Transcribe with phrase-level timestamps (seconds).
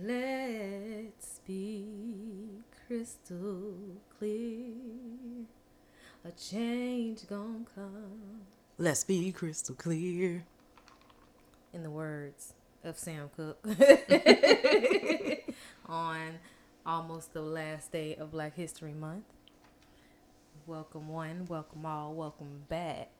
[0.00, 1.84] Let's be
[2.86, 3.74] crystal
[4.18, 4.72] clear.
[6.24, 8.40] A change gonna come.
[8.78, 10.44] Let's be crystal clear.
[11.74, 13.58] In the words of Sam Cooke.
[15.86, 16.38] On
[16.86, 19.26] almost the last day of Black History Month.
[20.66, 23.10] Welcome one, welcome all, welcome back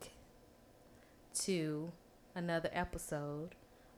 [1.41, 1.93] to
[2.35, 3.57] another episode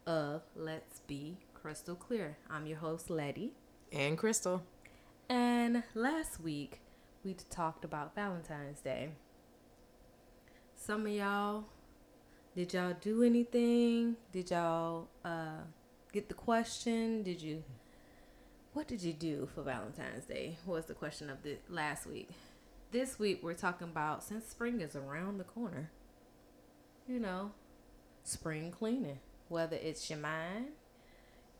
[0.08, 2.36] of Let's Be Crystal Clear.
[2.50, 3.54] I'm your host, Letty.
[3.90, 4.62] And Crystal.
[5.30, 6.82] And last week
[7.24, 9.12] we talked about Valentine's Day.
[10.76, 11.64] Some of y'all,
[12.54, 14.16] did y'all do anything?
[14.30, 15.62] Did y'all uh,
[16.12, 17.22] get the question?
[17.22, 17.64] Did you?
[18.74, 20.58] What did you do for Valentine's Day?
[20.66, 22.28] Was the question of the last week.
[22.90, 25.90] This week we're talking about since spring is around the corner.
[27.08, 27.52] You know,
[28.22, 29.20] spring cleaning.
[29.48, 30.66] Whether it's your mind,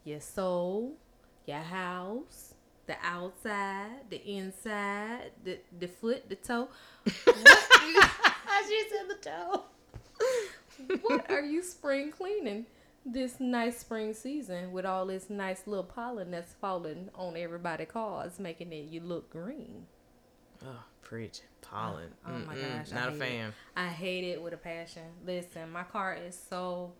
[0.04, 0.94] your soul,
[1.46, 2.54] your house,
[2.86, 6.68] the outside, the inside, the the foot, the toe.
[7.24, 7.36] What
[7.86, 8.02] you,
[8.68, 9.64] she said the toe.
[11.02, 12.66] what are you spring cleaning
[13.06, 18.38] this nice spring season with all this nice little pollen that's falling on everybody's cars,
[18.38, 19.86] making it you look green?
[20.64, 21.40] Oh, preach.
[21.60, 22.08] Pollen.
[22.26, 23.48] Oh, oh my gosh, Not a fan.
[23.48, 23.54] It.
[23.76, 25.02] I hate it with a passion.
[25.26, 26.92] Listen, my car is so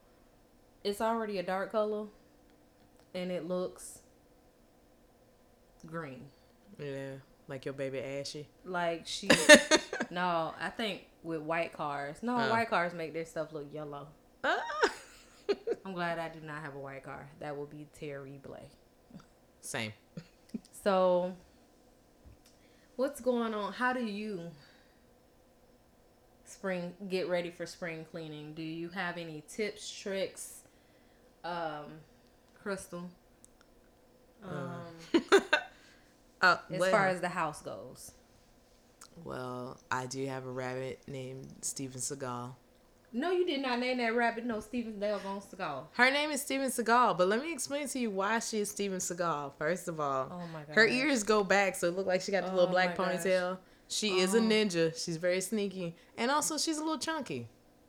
[0.83, 2.07] it's already a dark color
[3.15, 4.01] and it looks
[5.87, 6.23] green.
[6.79, 7.13] Yeah.
[7.49, 8.49] Like your baby Ashy.
[8.65, 9.29] Like she
[10.11, 12.17] No, I think with white cars.
[12.23, 12.51] No, Oh.
[12.51, 14.09] white cars make their stuff look yellow.
[14.43, 14.61] Ah.
[15.85, 17.29] I'm glad I do not have a white car.
[17.41, 18.57] That would be terrible.
[19.61, 19.93] Same.
[20.83, 21.35] So
[22.97, 23.73] what's going on?
[23.75, 24.41] How do you
[26.45, 28.55] spring get ready for spring cleaning?
[28.55, 30.61] Do you have any tips, tricks,
[31.45, 31.85] um,
[32.65, 33.09] Crystal?
[34.43, 34.81] Um,
[36.43, 38.13] Uh, as well, far as the house goes.
[39.25, 42.55] well, I do have a rabbit named Steven Seagal.
[43.15, 44.45] No, you did not name that rabbit.
[44.45, 45.87] No, Steven Dale Gones to go.
[45.93, 48.99] Her name is Steven Seagal, but let me explain to you why she is Steven
[48.99, 49.53] Seagal.
[49.57, 50.75] First of all, Oh my god.
[50.75, 53.05] her ears go back, so it look like she got the Oh little black my
[53.07, 53.23] gosh.
[53.25, 53.57] ponytail.
[53.89, 54.43] She is a Oh.
[54.43, 55.03] ninja.
[55.03, 57.49] She's very sneaky, and also she's a little chunky.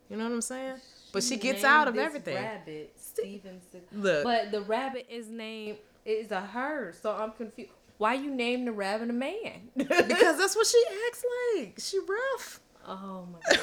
[0.10, 0.76] You know what I'm saying?
[1.16, 2.36] But she gets out of everything.
[2.36, 3.62] Rabbit Steven.
[3.94, 7.72] Look, But the rabbit is named is a her, so I'm confused.
[7.98, 9.70] Why you name the rabbit a man?
[9.78, 11.24] because that's what she acts
[11.56, 11.76] like.
[11.80, 12.60] She rough.
[12.86, 13.58] oh my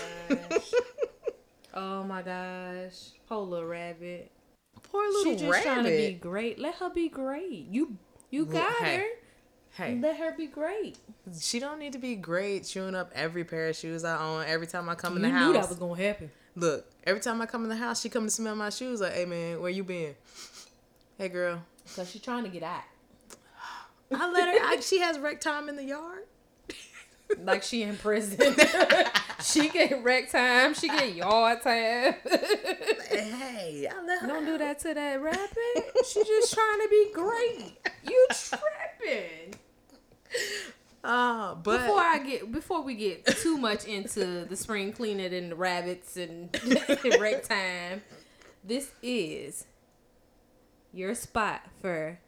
[0.50, 0.70] gosh.
[1.74, 3.10] oh my gosh.
[3.28, 4.30] Poor little rabbit.
[4.82, 5.64] Poor little She just rabbit.
[5.64, 6.58] trying to be great.
[6.58, 7.66] Let her be great.
[7.70, 7.98] You
[8.30, 8.96] you got hey.
[8.96, 9.84] her.
[9.84, 10.96] hey, Let her be great.
[11.38, 14.66] she don't need to be great chewing up every pair of shoes I own every
[14.66, 15.66] time I come in you the knew house.
[15.66, 16.30] that was gonna happen.
[16.54, 19.00] Look, every time I come in the house, she come to smell my shoes.
[19.00, 20.14] Like, hey man, where you been?
[21.18, 21.62] Hey girl,
[21.94, 22.82] Cause she's trying to get out.
[24.14, 24.66] I let her.
[24.66, 26.24] I, she has rec time in the yard.
[27.42, 28.38] Like she in prison.
[29.42, 30.74] she get rec time.
[30.74, 32.16] She get yard time.
[33.08, 34.28] Hey, I let her.
[34.28, 35.92] Don't do that to that rabbit.
[36.06, 37.78] She just trying to be great.
[38.06, 39.54] You tripping.
[41.04, 45.50] Uh, but Before I get before we get too much into the spring cleaning and
[45.50, 46.48] the rabbits and
[47.20, 48.02] rec time,
[48.62, 49.66] this is
[50.92, 52.18] your spot for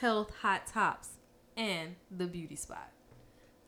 [0.00, 1.08] health hot tops
[1.56, 2.90] and the beauty spot.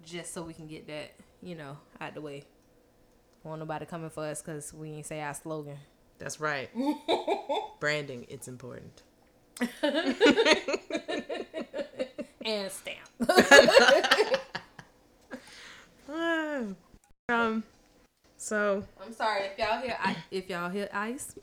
[0.04, 2.44] Just so we can get that, you know, out the way.
[3.42, 5.78] Want nobody coming for us because we ain't say our slogan.
[6.18, 6.70] that's right.
[7.80, 9.02] Branding, it's important.
[12.46, 12.98] And stamp.
[17.28, 17.64] um,
[18.36, 21.34] so I'm sorry if y'all hear I, if y'all hear ice.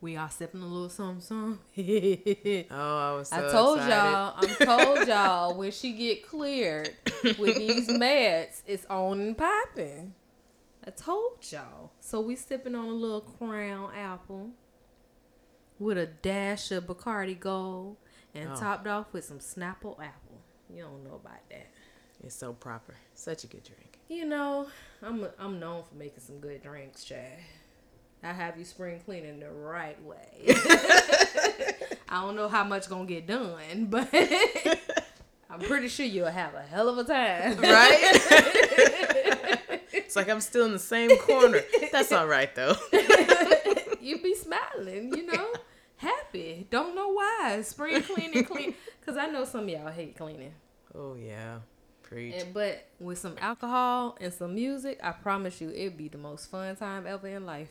[0.00, 1.58] We are sipping a little something, something.
[2.70, 3.28] oh, I was.
[3.28, 3.94] So I told excited.
[3.94, 6.94] y'all, I'm told y'all when she get cleared
[7.38, 10.14] with these meds, it's on and popping.
[10.86, 11.92] I told y'all.
[12.00, 14.50] So we sipping on a little crown apple
[15.78, 17.96] with a dash of Bacardi Gold
[18.36, 18.56] and Oh.
[18.56, 20.40] topped off with some Snapple apple.
[20.68, 21.66] You don't know about that.
[22.24, 22.94] It's so proper.
[23.14, 23.98] Such a good drink.
[24.08, 24.68] You know,
[25.02, 27.38] I'm I'm known for making some good drinks, Chad.
[28.22, 30.26] I have you spring cleaning the right way.
[32.08, 34.08] I don't know how much gonna get done, but
[35.50, 37.58] I'm pretty sure you'll have a hell of a time.
[37.58, 37.98] Right?
[39.92, 41.60] it's like I'm still in the same corner.
[41.92, 42.76] That's all right though.
[44.00, 45.52] You'd be smiling, you know,
[45.96, 46.66] happy.
[46.70, 47.60] Don't know why.
[47.62, 48.74] Spring cleaning, clean.
[49.04, 50.52] Cause I know some of y'all hate cleaning.
[50.94, 51.58] Oh yeah,
[52.02, 52.34] preach.
[52.42, 56.50] And but with some alcohol and some music, I promise you, it'd be the most
[56.50, 57.68] fun time ever in life.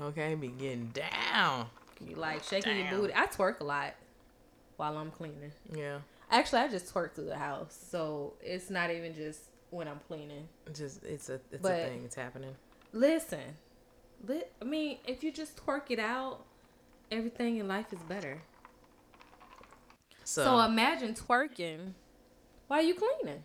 [0.00, 1.66] Okay, be getting down.
[2.06, 3.14] You like shaking your booty.
[3.14, 3.94] I twerk a lot.
[4.76, 5.52] while I'm cleaning.
[5.74, 5.98] Yeah.
[6.30, 9.40] Actually, I just twerk through the house, so it's not even just
[9.70, 10.48] when I'm cleaning.
[10.74, 12.02] Just it's a it's But- a thing.
[12.04, 12.54] It's happening.
[12.92, 13.40] Listen,
[14.26, 16.44] li- I mean, if you just twerk it out,
[17.10, 18.42] everything in life is better.
[20.24, 21.92] So, So, imagine twerking
[22.66, 23.42] while you cleaning.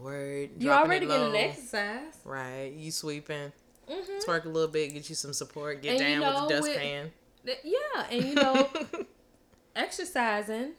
[0.00, 0.50] word.
[0.58, 2.14] You dropping already it getting exercise.
[2.24, 2.72] Right.
[2.72, 3.52] You sweeping.
[3.88, 4.92] hmm Twerk a little bit.
[4.94, 5.82] Get you some support.
[5.82, 7.12] Get And you down know, with the dustpan.
[7.64, 8.68] Yeah, and you know,
[9.76, 10.72] exercising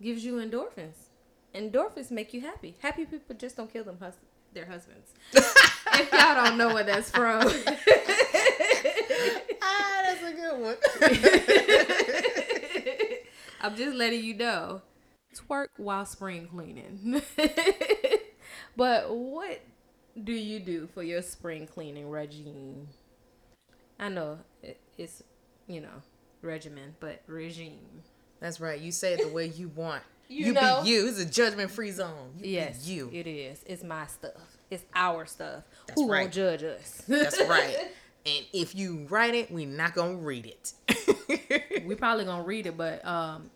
[0.00, 1.08] gives you endorphins.
[1.54, 2.76] Endorphins make you happy.
[2.80, 4.14] Happy people just don't kill them hus-
[4.52, 5.10] their husbands.
[5.32, 7.42] if y'all don't know where that's from.
[9.62, 10.76] ah, that's a good one.
[13.60, 14.82] I'm just letting you know.
[15.34, 17.22] Twerk while spring cleaning.
[18.76, 19.60] but what
[20.22, 22.88] do you do for your spring cleaning regime?
[23.98, 24.38] I know
[24.98, 25.22] it's,
[25.66, 26.02] you know,
[26.42, 28.02] regimen, but regime.
[28.40, 28.80] That's right.
[28.80, 30.02] You say it the way you want.
[30.28, 30.80] You You, know.
[30.82, 31.06] be you.
[31.06, 32.32] It's a judgment free zone.
[32.40, 33.08] You Yes, you.
[33.12, 33.62] it is.
[33.64, 34.56] It's my stuff.
[34.72, 35.62] It's our stuff.
[35.86, 36.22] That's Who right.
[36.22, 37.04] won't judge us?
[37.06, 37.76] That's right.
[38.26, 40.72] And if you write it, we're not gonna read it.
[41.86, 43.50] we probably gonna read it, but um,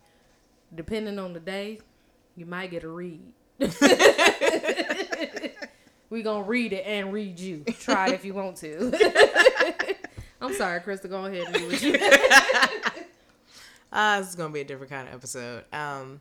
[0.72, 1.80] depending on the day,
[2.36, 3.20] you might get a read.
[6.08, 7.64] we gonna read it and read you.
[7.80, 8.92] Try it if you want to.
[10.40, 11.10] I'm sorry, Krista.
[11.10, 11.98] Go ahead and do what you.
[13.92, 15.64] Ah, this is gonna be a different kind of episode.
[15.72, 16.20] Um,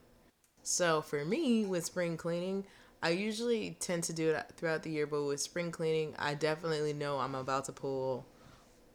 [0.64, 2.64] so for me with spring cleaning,
[3.00, 6.92] I usually tend to do it throughout the year, but with spring cleaning, I definitely
[6.92, 8.26] know I'm about to pull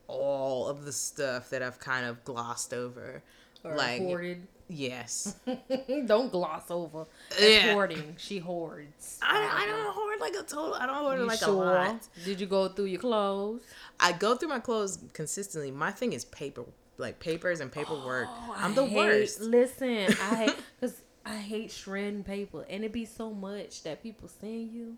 [0.07, 3.21] all of the stuff that I've kind of glossed over.
[3.63, 4.45] Or like hoarded.
[4.67, 5.35] yes,
[6.05, 7.07] don't gloss over.
[7.41, 7.73] Yeah.
[7.73, 8.15] hoarding.
[8.19, 9.17] She hoards.
[9.23, 10.75] I, I don't hoard like a total.
[10.75, 11.49] I don't hoard You like sure?
[11.49, 12.07] a lot.
[12.23, 13.63] Did you go through your clothes?
[13.99, 15.71] I go through my clothes consistently.
[15.71, 16.63] My thing is paper,
[16.99, 18.27] like papers and paperwork.
[18.29, 19.41] Oh, I'm I the hate- worst.
[19.41, 24.27] Listen, I hate because I hate shredding paper, and it be so much that people
[24.27, 24.95] send you,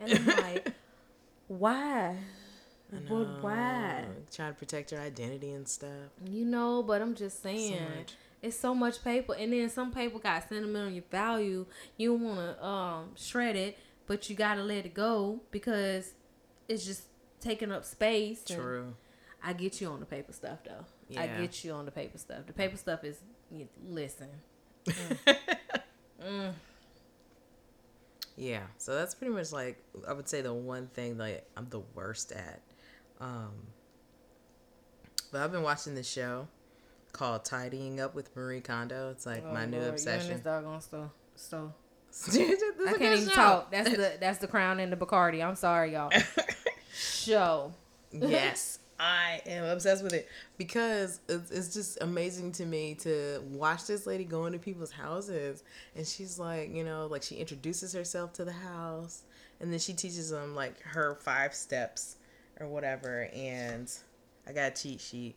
[0.00, 0.72] and I'm like,
[1.48, 2.16] why?
[3.08, 4.04] But why?
[4.34, 6.10] Trying to protect your identity and stuff.
[6.30, 7.80] You know, but I'm just saying.
[7.98, 8.12] much.
[8.42, 11.64] It's so much paper, and then some paper got sentimental value.
[11.96, 16.12] You don't want to um, shred it, but you gotta let it go because
[16.68, 17.04] it's just
[17.40, 18.42] taking up space.
[18.44, 18.94] True.
[19.44, 20.84] I get you on the paper stuff though.
[21.08, 21.22] Yeah.
[21.22, 22.46] I get you on the paper stuff.
[22.46, 23.18] The paper stuff is
[23.50, 24.28] you- listen.
[26.24, 26.52] Mm.
[28.36, 29.76] Yeah, so that's pretty much like
[30.08, 32.60] I would say the one thing that I'm the worst at.
[33.22, 33.50] Um,
[35.30, 36.48] but I've been watching this show
[37.12, 39.10] called Tidying Up with Marie Kondo.
[39.10, 40.30] It's like my Oh, new Lord, you obsession.
[40.32, 41.10] and this doggone stuff.
[41.36, 41.72] So
[42.28, 43.34] I can't even show.
[43.34, 43.70] talk.
[43.70, 45.44] That's the that's the crown and the Bacardi.
[45.46, 46.10] I'm sorry, y'all.
[46.94, 47.72] Show.
[48.12, 50.28] yes, I am obsessed with it
[50.58, 55.62] because it's, it's just amazing to me to watch this lady go into people's houses
[55.96, 59.22] and she's like, you know, like she introduces herself to the house
[59.60, 62.16] and then she teaches them like her five steps
[62.62, 63.28] or whatever.
[63.34, 63.92] And
[64.46, 65.36] I got a cheat sheet.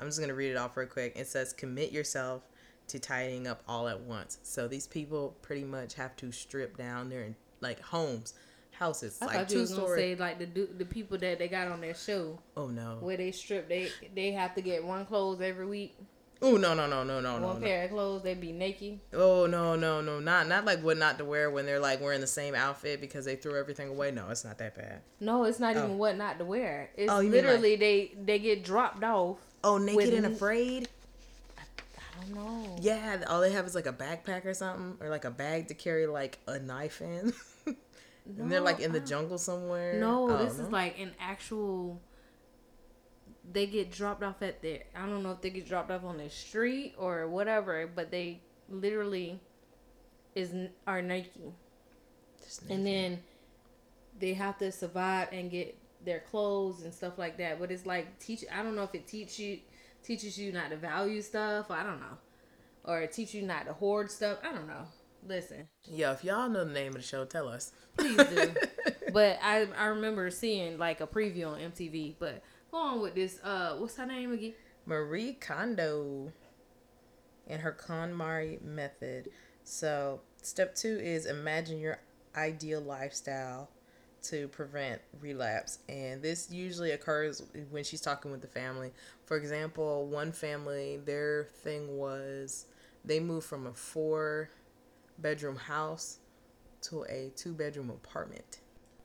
[0.00, 1.12] I'm just gonna read it off real quick.
[1.16, 2.42] It says, "Commit yourself
[2.88, 7.10] to tidying up all at once." So these people pretty much have to strip down
[7.10, 8.34] their like homes,
[8.72, 10.00] houses, I like thought you two was gonna story.
[10.00, 12.98] say like the the people that they got on their show oh no!
[13.00, 15.96] where they strip they they have to get one clothes every week.
[16.44, 17.66] Oh no no no no no no one no!
[17.66, 18.98] pair of clothes they be naked.
[19.14, 20.18] Oh no no no!
[20.18, 23.24] Not not like what not to wear when they're like wearing the same outfit because
[23.24, 24.10] they threw everything away.
[24.10, 25.02] No, it's not that bad.
[25.20, 25.84] No, it's not Oh.
[25.84, 26.90] even what not to wear.
[26.96, 29.38] It's Oh, mean, like- literally they they get dropped off.
[29.62, 30.88] Oh, naked and afraid.
[31.56, 32.76] I don't know.
[32.80, 35.74] Yeah, all they have is like a backpack or something, or like a bag to
[35.74, 37.32] carry like a knife in.
[37.66, 39.94] and they're like in the jungle somewhere.
[40.00, 42.00] No, Oh, this is like an actual.
[43.52, 44.84] They get dropped off at their.
[44.96, 48.40] I don't know if they get dropped off on the street or whatever, but they
[48.68, 49.40] literally
[50.34, 50.54] is
[50.86, 51.52] are naked,
[52.42, 53.20] Just and then
[54.18, 57.60] they have to survive and get their clothes and stuff like that.
[57.60, 58.44] But it's like teach.
[58.52, 59.58] I don't know if it teach you
[60.02, 61.70] teaches you not to value stuff.
[61.70, 62.18] I don't know,
[62.84, 64.38] or it teach you not to hoard stuff.
[64.42, 64.86] I don't know.
[65.26, 67.72] Listen, Yo, if y'all know the name of the show, tell us.
[67.96, 68.54] Please do.
[69.12, 72.14] but I I remember seeing like a preview on MTV.
[72.18, 73.38] But go on with this.
[73.44, 74.54] Uh, what's her name again?
[74.86, 76.32] Marie Kondo
[77.46, 79.28] and her KonMari method.
[79.62, 82.00] So, step two is imagine your
[82.34, 83.68] ideal lifestyle
[84.22, 85.80] to prevent relapse.
[85.88, 88.92] And this usually occurs when she's talking with the family.
[89.26, 92.66] For example, one family, their thing was
[93.04, 94.50] they moved from a four
[95.18, 96.18] bedroom house
[96.82, 98.61] to a two bedroom apartment.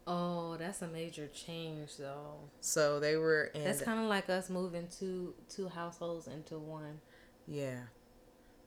[0.10, 2.36] Oh, that's a major change though.
[2.62, 7.02] So they were in That's kind of like us moving two two households into one.
[7.46, 7.82] Yeah.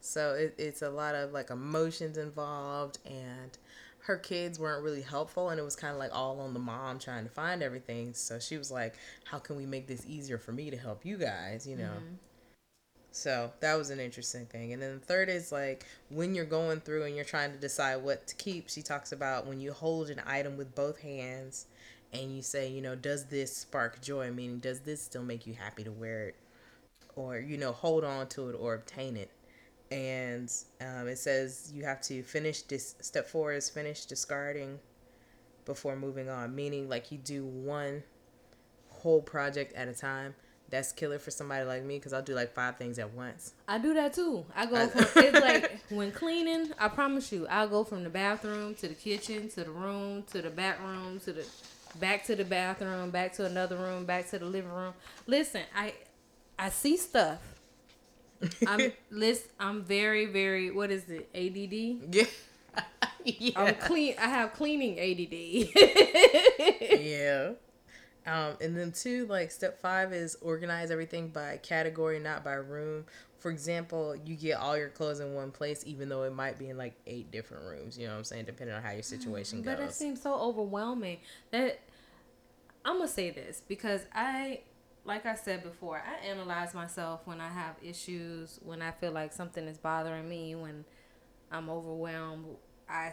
[0.00, 3.56] So it, it's a lot of like emotions involved, and
[4.00, 6.98] her kids weren't really helpful, and it was kind of like all on the mom
[6.98, 8.12] trying to find everything.
[8.12, 11.16] So she was like, "How can we make this easier for me to help you
[11.16, 11.84] guys?" You know.
[11.84, 12.14] Mm-hmm.
[13.12, 14.72] So that was an interesting thing.
[14.72, 17.96] And then the third is like when you're going through and you're trying to decide
[17.96, 21.66] what to keep, she talks about when you hold an item with both hands
[22.12, 24.30] and you say, you know, does this spark joy?
[24.30, 26.36] Meaning, does this still make you happy to wear it?
[27.16, 29.30] Or, you know, hold on to it or obtain it.
[29.90, 32.94] And um, it says you have to finish this.
[33.00, 34.78] Step four is finish discarding
[35.64, 38.04] before moving on, meaning like you do one
[38.88, 40.34] whole project at a time
[40.70, 43.52] that's killer for somebody like me because I'll do like five things at once.
[43.66, 44.44] I do that too.
[44.54, 46.72] I go from it's like when cleaning.
[46.78, 50.40] I promise you, I'll go from the bathroom to the kitchen to the room to
[50.40, 51.46] the back room to the
[51.98, 54.94] back to the bathroom, back to another room, back to the living room.
[55.26, 55.94] Listen, I
[56.58, 57.38] I see stuff.
[58.66, 59.46] I'm list.
[59.58, 60.70] I'm very very.
[60.70, 61.28] What is it?
[61.34, 62.14] ADD.
[62.14, 62.24] Yeah.
[63.24, 63.52] yeah.
[63.56, 64.14] I'm clean.
[64.18, 65.70] I have cleaning ADD.
[67.00, 67.50] yeah.
[68.26, 73.06] Um, and then two, like step five is organize everything by category, not by room.
[73.38, 76.68] For example, you get all your clothes in one place, even though it might be
[76.68, 77.96] in like eight different rooms.
[77.96, 78.44] You know what I'm saying?
[78.44, 79.76] Depending on how your situation goes.
[79.76, 81.18] But it seems so overwhelming.
[81.50, 81.80] That
[82.84, 84.60] I'm gonna say this because I,
[85.06, 89.32] like I said before, I analyze myself when I have issues, when I feel like
[89.32, 90.84] something is bothering me, when
[91.50, 92.44] I'm overwhelmed.
[92.88, 93.12] I,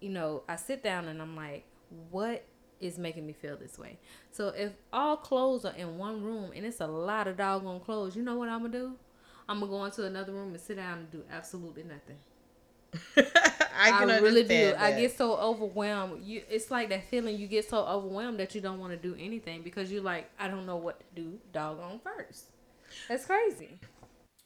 [0.00, 1.64] you know, I sit down and I'm like,
[2.10, 2.44] what
[2.84, 3.98] is making me feel this way.
[4.30, 8.16] So if all clothes are in one room and it's a lot of doggone clothes,
[8.16, 8.92] you know what I'm gonna do?
[9.48, 12.16] I'm gonna go into another room and sit down and do absolutely nothing.
[13.76, 14.48] I can I really do.
[14.48, 14.80] That.
[14.80, 16.24] I get so overwhelmed.
[16.24, 17.36] You, it's like that feeling.
[17.36, 20.48] You get so overwhelmed that you don't want to do anything because you're like, I
[20.48, 21.38] don't know what to do.
[21.52, 22.44] Doggone first.
[23.08, 23.78] That's crazy.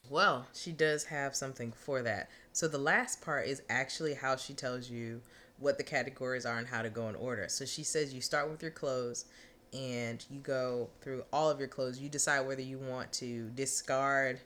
[0.09, 2.29] Well, she does have something for that.
[2.51, 5.21] So the last part is actually how she tells you
[5.59, 7.47] what the categories are and how to go in order.
[7.49, 9.25] So she says you start with your clothes
[9.73, 11.99] and you go through all of your clothes.
[11.99, 14.39] You decide whether you want to discard,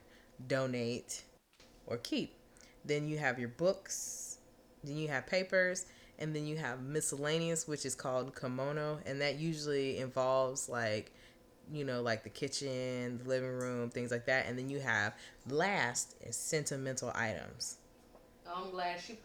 [0.48, 1.24] donate,
[1.88, 2.36] or keep.
[2.86, 4.40] Then you have your books,
[4.84, 5.86] then you have papers,
[6.20, 11.12] and then you have miscellaneous, which is called komono, and that usually involves like
[11.72, 14.48] you know, like the kitchen, the living room, things like that.
[14.48, 15.14] And then you have
[15.50, 17.78] last is sentimental items.
[18.48, 19.20] Oh, I'm glad she.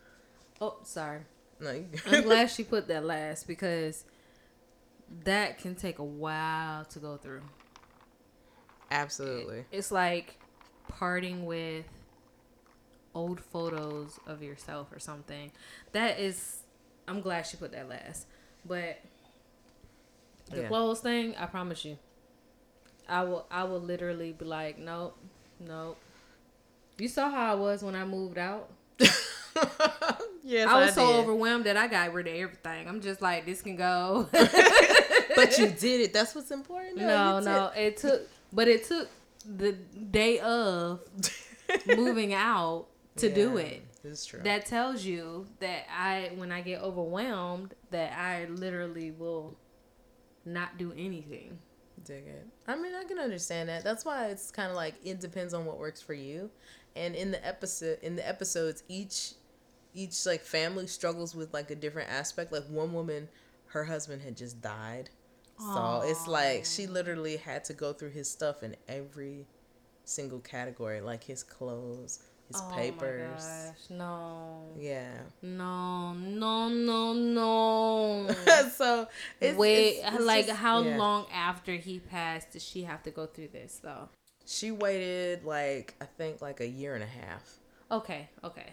[0.60, 1.20] Oh, sorry.
[1.60, 4.04] No, I'm glad she put that last because
[5.24, 7.42] that can take a while to go through.
[8.90, 9.64] Absolutely.
[9.70, 10.38] It's like
[10.88, 11.86] parting with
[13.14, 15.50] old photos of yourself or something.
[15.92, 16.62] That is
[17.06, 18.26] I'm glad she put that last.
[18.64, 19.00] But
[20.50, 20.68] the yeah.
[20.68, 21.98] clothes thing, I promise you.
[23.08, 25.16] I will I will literally be like, Nope,
[25.58, 25.98] nope.
[26.98, 28.70] You saw how I was when I moved out.
[30.48, 32.88] yes, I was I so overwhelmed that I got rid of everything.
[32.88, 34.28] I'm just like, this can go.
[34.32, 36.12] but you did it.
[36.12, 36.96] That's what's important.
[36.96, 39.08] No, no, it took, but it took
[39.44, 41.00] the day of
[41.86, 42.86] moving out
[43.16, 43.82] to yeah, do it.
[44.04, 44.40] It's true.
[44.42, 49.56] That tells you that I, when I get overwhelmed, that I literally will
[50.44, 51.58] not do anything.
[52.04, 52.46] Dig it.
[52.66, 53.84] I mean, I can understand that.
[53.84, 56.50] That's why it's kind of like it depends on what works for you.
[56.96, 59.32] And in the episode, in the episodes, each
[59.98, 62.52] each like family struggles with like a different aspect.
[62.52, 63.28] Like one woman,
[63.66, 65.10] her husband had just died.
[65.60, 66.02] Aww.
[66.02, 69.46] So it's like she literally had to go through his stuff in every
[70.04, 73.44] single category, like his clothes, his oh papers.
[73.44, 74.62] My gosh, no.
[74.78, 75.10] Yeah.
[75.42, 78.34] No, no, no, no.
[78.76, 79.08] so
[79.40, 80.96] it's, wait, it's, it's like just, how yeah.
[80.96, 84.08] long after he passed did she have to go through this though?
[84.46, 87.58] She waited like I think like a year and a half.
[87.90, 88.72] Okay, okay.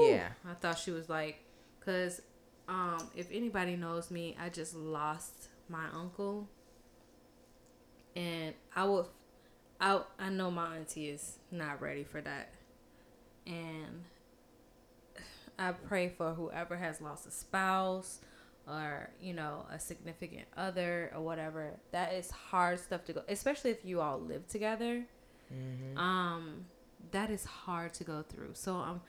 [0.00, 0.28] Yeah.
[0.48, 1.44] I thought she was like,
[1.84, 2.22] cause
[2.68, 6.48] um, if anybody knows me, I just lost my uncle,
[8.14, 9.06] and I would,
[9.80, 12.50] I I know my auntie is not ready for that,
[13.46, 14.04] and
[15.58, 18.20] I pray for whoever has lost a spouse
[18.68, 21.72] or you know a significant other or whatever.
[21.90, 25.04] That is hard stuff to go especially if you all live together.
[25.52, 25.98] Mm-hmm.
[25.98, 26.64] um
[27.10, 28.50] that is hard to go through.
[28.54, 29.00] So i'm um,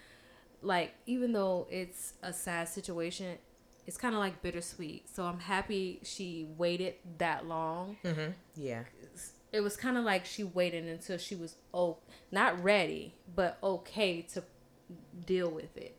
[0.64, 3.38] like even though it's a sad situation,
[3.86, 5.10] it's kind of like bittersweet.
[5.14, 7.98] So I'm happy she waited that long.
[8.04, 8.32] Mm-hmm.
[8.56, 8.84] Yeah.
[9.52, 11.98] It was kind of like she waited until she was oh
[12.32, 14.44] not ready, but okay to
[15.26, 15.96] deal with it.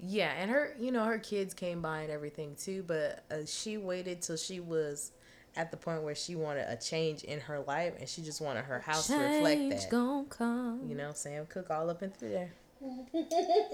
[0.00, 3.78] Yeah, and her, you know, her kids came by and everything too, but uh, she
[3.78, 5.10] waited till she was
[5.56, 8.64] at the point where she wanted a change in her life, and she just wanted
[8.64, 9.90] her house change to reflect that.
[9.90, 10.82] Gonna come.
[10.86, 12.52] You know, Sam Cooke all up and through there.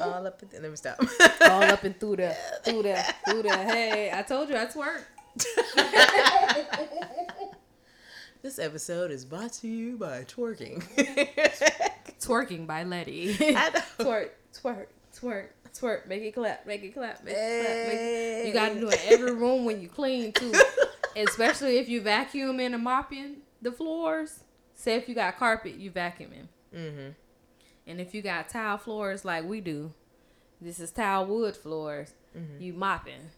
[0.00, 0.42] All up.
[0.42, 0.98] In, let me stop.
[1.42, 3.56] All up and through the, through the, through the.
[3.56, 5.02] Hey, I told you I twerk.
[8.42, 10.82] this episode is brought to you by twerking.
[12.20, 13.36] Twerking by Letty.
[13.40, 13.80] I know.
[13.98, 16.06] twerk, twerk, twerk, twerk.
[16.06, 17.86] Make it clap, make it clap, make it clap.
[17.86, 18.44] Make Hey.
[18.46, 20.52] You gotta do it every room when you clean too.
[21.16, 24.40] Especially if you vacuuming and mopping the floors.
[24.74, 26.48] Say if you got carpet, you vacuuming.
[26.74, 27.10] Mm-hmm.
[27.86, 29.92] And if you got tile floors like we do,
[30.60, 32.62] this is tile wood floors, Mm-hmm.
[32.62, 33.30] you mopping.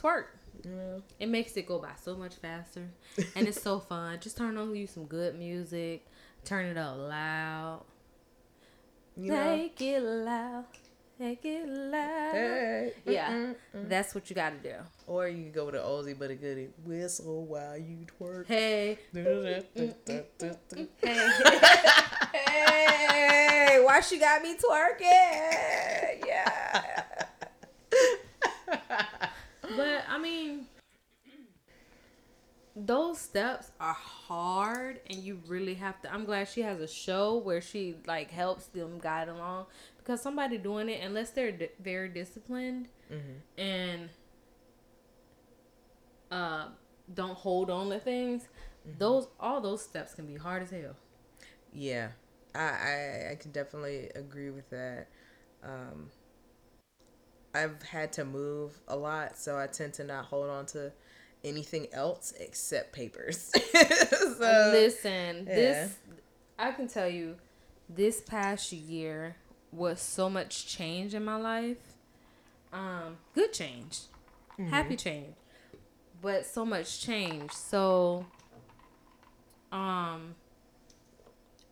[0.00, 0.26] Twerk.
[0.64, 0.98] Yeah.
[1.18, 2.88] It makes it go by so much faster.
[3.34, 4.18] And it's so fun.
[4.20, 6.06] Just turn on you some good music.
[6.44, 7.82] Turn it up loud.
[9.16, 9.56] You know.
[9.56, 10.64] Make it loud.
[11.18, 12.32] Make it loud.
[12.32, 12.92] Hey.
[13.06, 13.30] Yeah.
[13.32, 13.88] Mm-mm-mm.
[13.88, 14.74] That's what you gotta do.
[15.06, 16.68] Or you can go with an oldie but a goodie.
[16.84, 18.46] Whistle while you twerk.
[18.46, 18.98] Hey.
[19.12, 19.64] Hey.
[22.38, 23.80] hey.
[23.84, 26.26] Why she got me twerking?
[26.26, 26.82] Yeah.
[29.76, 30.66] But I mean,
[32.76, 36.12] those steps are hard, and you really have to.
[36.12, 39.66] I'm glad she has a show where she like helps them guide along
[39.98, 43.40] because somebody doing it, unless they're di- very disciplined Mhm.
[43.58, 44.08] and
[46.30, 46.66] uh,
[47.12, 48.48] don't hold on to things,
[48.98, 50.96] those all those steps can be hard as hell.
[51.72, 52.08] Yeah,
[52.54, 55.08] I, I I can definitely agree with that.
[55.62, 56.10] Um,
[57.54, 60.92] I've had to move a lot, so I tend to not hold on to
[61.44, 63.52] anything else except papers.
[63.72, 65.54] so, Listen, yeah.
[65.54, 65.96] this
[66.58, 67.36] I can tell you,
[67.88, 69.36] this past year
[69.72, 71.78] was so much change in my life.
[72.72, 74.00] Um, good change,
[74.68, 75.34] happy change,
[76.20, 77.52] but so much change.
[77.52, 78.26] So,
[79.70, 80.34] um,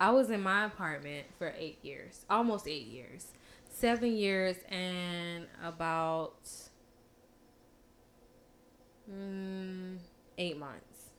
[0.03, 3.29] I was in my apartment for eight years, almost eight years,
[3.71, 6.43] seven years, and about
[9.09, 9.97] mm,
[10.39, 11.11] eight months.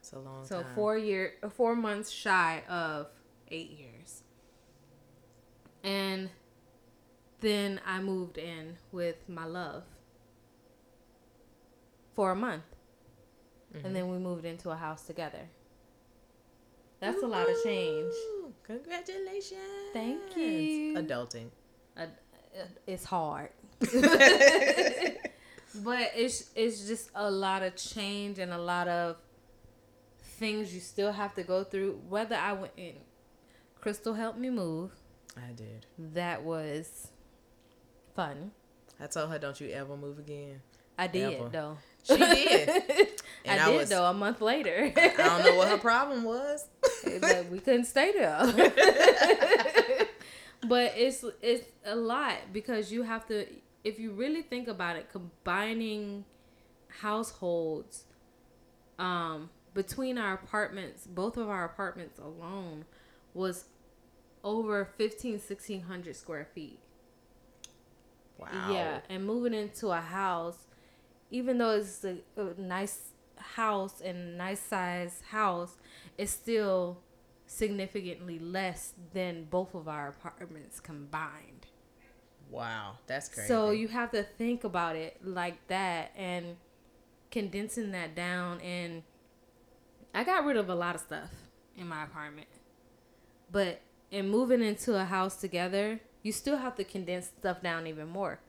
[0.00, 0.74] it's a long So time.
[0.74, 3.06] four year, four months shy of
[3.48, 4.24] eight years,
[5.84, 6.30] and
[7.40, 9.84] then I moved in with my love
[12.16, 12.64] for a month,
[13.84, 15.48] and then we moved into a house together.
[17.00, 18.12] That's a lot of change.
[18.64, 19.60] Congratulations.
[19.92, 20.94] Thank you.
[20.96, 21.50] Adulting.
[22.86, 23.90] It's hard, but
[26.16, 29.16] it's it's just a lot of change and a lot of
[30.18, 32.00] things you still have to go through.
[32.08, 32.96] Whether I went in,
[33.80, 34.90] Crystal helped me move.
[35.36, 35.86] I did.
[35.96, 37.08] That was
[38.16, 38.50] fun.
[39.00, 40.60] I told her, "Don't you ever move again."
[40.98, 41.48] I did Ever.
[41.48, 41.78] though.
[42.02, 43.08] She did.
[43.48, 44.04] I, I did was- though.
[44.04, 46.66] A month later, I don't know what her problem was.
[47.20, 48.40] but we couldn't stay there.
[50.68, 53.46] but it's it's a lot because you have to.
[53.82, 56.24] If you really think about it, combining
[57.00, 58.04] households,
[58.98, 62.84] um, between our apartments, both of our apartments alone,
[63.32, 63.64] was
[64.44, 66.78] over 15, 1600 square feet.
[68.38, 68.72] Wow.
[68.72, 70.66] Yeah, and moving into a house,
[71.30, 73.09] even though it's a, a nice
[73.40, 75.76] house and nice size house,
[76.18, 76.98] is still
[77.46, 81.66] significantly less than both of our apartments combined.
[82.50, 82.98] Wow.
[83.06, 83.48] That's crazy.
[83.48, 86.56] So you have to think about it like that and
[87.30, 89.02] condensing that down and
[90.12, 91.30] I got rid of a lot of stuff
[91.76, 92.48] in my apartment.
[93.52, 98.08] But in moving into a house together, you still have to condense stuff down even
[98.08, 98.40] more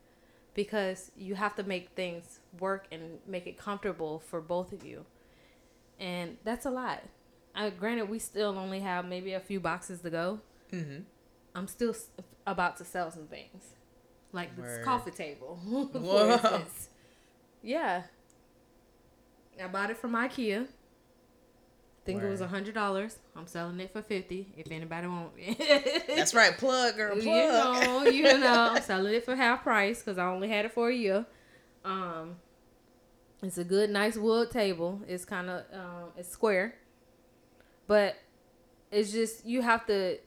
[0.54, 5.06] because you have to make things work and make it comfortable for both of you.
[6.00, 7.04] And that's a lot.
[7.56, 10.40] I, granted, we still only have maybe a few boxes to go.
[10.72, 11.02] Mm-hmm.
[11.56, 11.96] I'm still
[12.48, 13.76] about to sell some things,
[14.32, 15.60] like this coffee table.
[15.92, 16.90] for instance.
[17.62, 18.04] Yeah,
[19.62, 20.68] I bought it from IKEA.
[22.04, 23.18] Think it was a hundred dollars.
[23.36, 24.52] I'm selling it for fifty.
[24.58, 26.58] If anybody want it, That's right.
[26.58, 27.14] Plug, girl.
[27.14, 27.24] Plug.
[27.24, 30.72] you know, you know, I'm selling it for half price because I only had it
[30.72, 31.26] for a year.
[31.86, 32.38] Um,
[33.44, 35.02] it's a good, nice wood table.
[35.08, 36.74] It's kind of um, it's square,
[37.86, 38.16] but
[38.92, 40.18] it's just you have to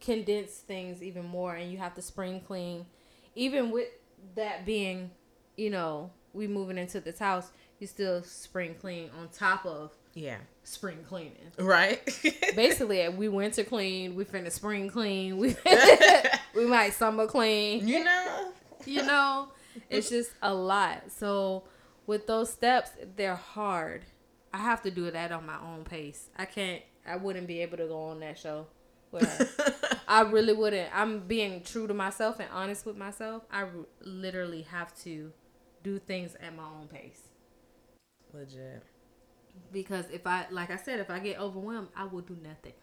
[0.00, 2.86] condense things even more, and you have to spring clean.
[3.34, 3.88] Even with
[4.36, 5.10] that being,
[5.56, 10.38] you know, we moving into this house, you still spring clean on top of Yeah.
[10.64, 12.00] spring cleaning Right.
[12.56, 15.56] basically we winter clean we finna spring clean we
[16.54, 18.52] we might summer clean you know.
[18.84, 19.48] you know
[19.90, 21.64] it's just a lot so
[22.06, 24.04] with those steps they're hard
[24.54, 27.76] i have to do that on my own pace i can't i wouldn't be able
[27.76, 28.66] to go on that show
[29.12, 29.46] i
[30.08, 30.88] I really wouldn't.
[30.94, 33.42] I'm being true to myself and honest with myself.
[33.50, 33.70] I r-
[34.02, 35.32] literally have to
[35.82, 37.22] do things at my own pace.
[38.36, 38.82] Legit.
[39.72, 42.74] Because if I, like I said, if I get overwhelmed, I will do nothing.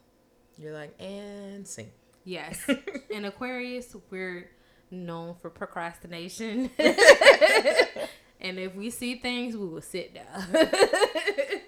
[0.57, 1.91] You're like, and sing.
[2.23, 2.67] Yes.
[3.09, 4.49] In Aquarius, we're
[4.89, 6.69] known for procrastination.
[8.39, 10.67] and if we see things, we will sit down.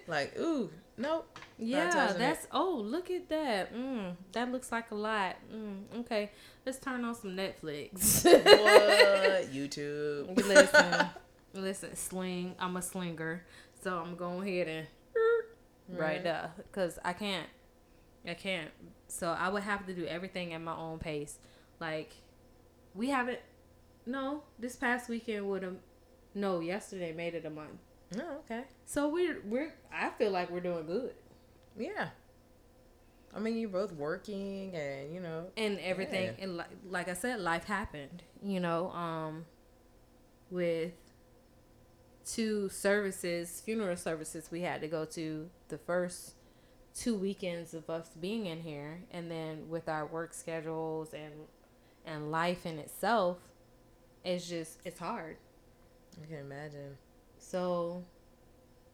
[0.08, 1.36] Like, ooh, nope.
[1.58, 3.74] yeah, that's oh, look at that.
[3.74, 5.36] Mm, that looks like a lot.
[5.52, 6.30] Mm, okay,
[6.64, 8.24] let's turn on some Netflix.
[8.24, 9.52] What?
[9.52, 10.36] YouTube.
[10.36, 11.06] listen,
[11.54, 12.54] listen, sling.
[12.60, 13.44] I'm a slinger,
[13.82, 14.86] so I'm going ahead and
[15.88, 16.24] right Right.
[16.24, 17.48] there because I can't,
[18.26, 18.70] I can't.
[19.08, 21.38] So I would have to do everything at my own pace.
[21.80, 22.12] Like
[22.94, 23.38] we haven't.
[24.08, 25.76] No, this past weekend would have.
[26.34, 27.78] No, yesterday made it a month.
[28.16, 28.64] Oh, okay.
[28.84, 29.74] So we're we're.
[29.92, 31.14] I feel like we're doing good
[31.76, 32.08] Yeah.
[33.34, 36.34] I mean, you're both working and, you know, and everything.
[36.38, 36.44] Yeah.
[36.44, 38.22] And like like I said, life happened.
[38.42, 39.44] You know, um,
[40.50, 40.92] with
[42.26, 46.34] two services, funeral services we had to go to the first
[46.94, 49.00] two weekends of us being in here.
[49.10, 51.32] And then with our work schedules and
[52.04, 53.38] and life in itself
[54.26, 55.36] it's just it's hard.
[56.22, 56.98] I can imagine.
[57.38, 58.02] so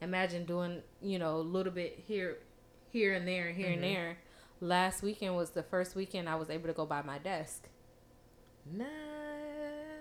[0.01, 2.39] imagine doing you know a little bit here
[2.91, 3.95] here and there here and mm-hmm.
[3.95, 4.19] there.
[4.61, 7.69] Last weekend was the first weekend i was able to go by my desk.
[8.71, 9.22] Nice.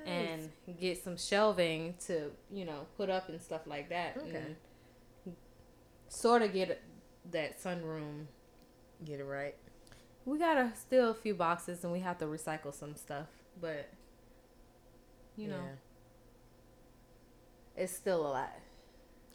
[0.05, 4.35] And get some shelving to you know put up and stuff like that Okay.
[4.35, 5.35] and
[6.07, 6.81] sort of get
[7.31, 8.25] that sunroom
[9.05, 9.55] get it right.
[10.25, 13.27] we got a still a few boxes and we have to recycle some stuff
[13.59, 13.89] but
[15.37, 15.63] you know
[17.75, 18.51] it's still a lot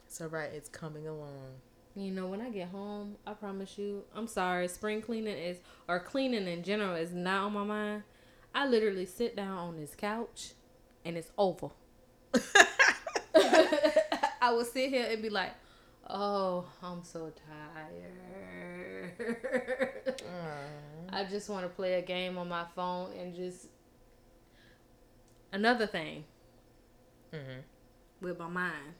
[0.05, 0.49] It's all right.
[0.53, 1.55] It's coming along.
[1.95, 5.99] you know when i get home i promise you i'm sorry spring cleaning is or
[5.99, 8.03] cleaning in general is not on my mind
[8.57, 10.51] i literally sit down on this couch
[11.05, 11.69] and it's over
[14.41, 15.51] i would sit here and be like
[16.09, 18.13] oh i'm so tired
[21.09, 23.67] I just want to play a game on my phone and just
[25.53, 26.25] another thing
[27.33, 27.59] Mm-hmm.
[28.25, 28.93] with my mind.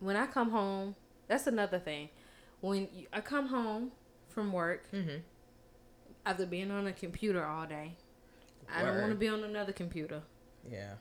[0.00, 0.94] When I come home,
[1.28, 2.08] that's another thing.
[2.60, 3.92] When you, I come home
[4.28, 5.18] from work Mm-hmm.
[6.26, 7.96] After being on a computer all day,
[8.72, 10.22] I don't want to be on another computer.
[10.70, 10.94] Yeah.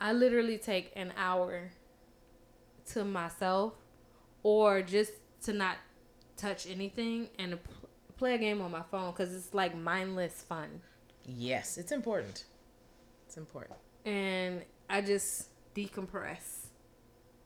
[0.00, 1.72] I literally take an hour
[2.92, 3.72] to myself
[4.42, 5.76] or just to not
[6.36, 10.80] touch anything and pl- play a game on my phone because it's like mindless fun.
[11.24, 12.44] Yes, it's important.
[13.26, 13.78] It's important.
[14.04, 16.66] and I just decompress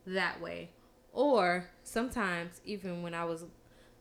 [0.07, 0.71] that way.
[1.13, 3.45] Or sometimes, even when I was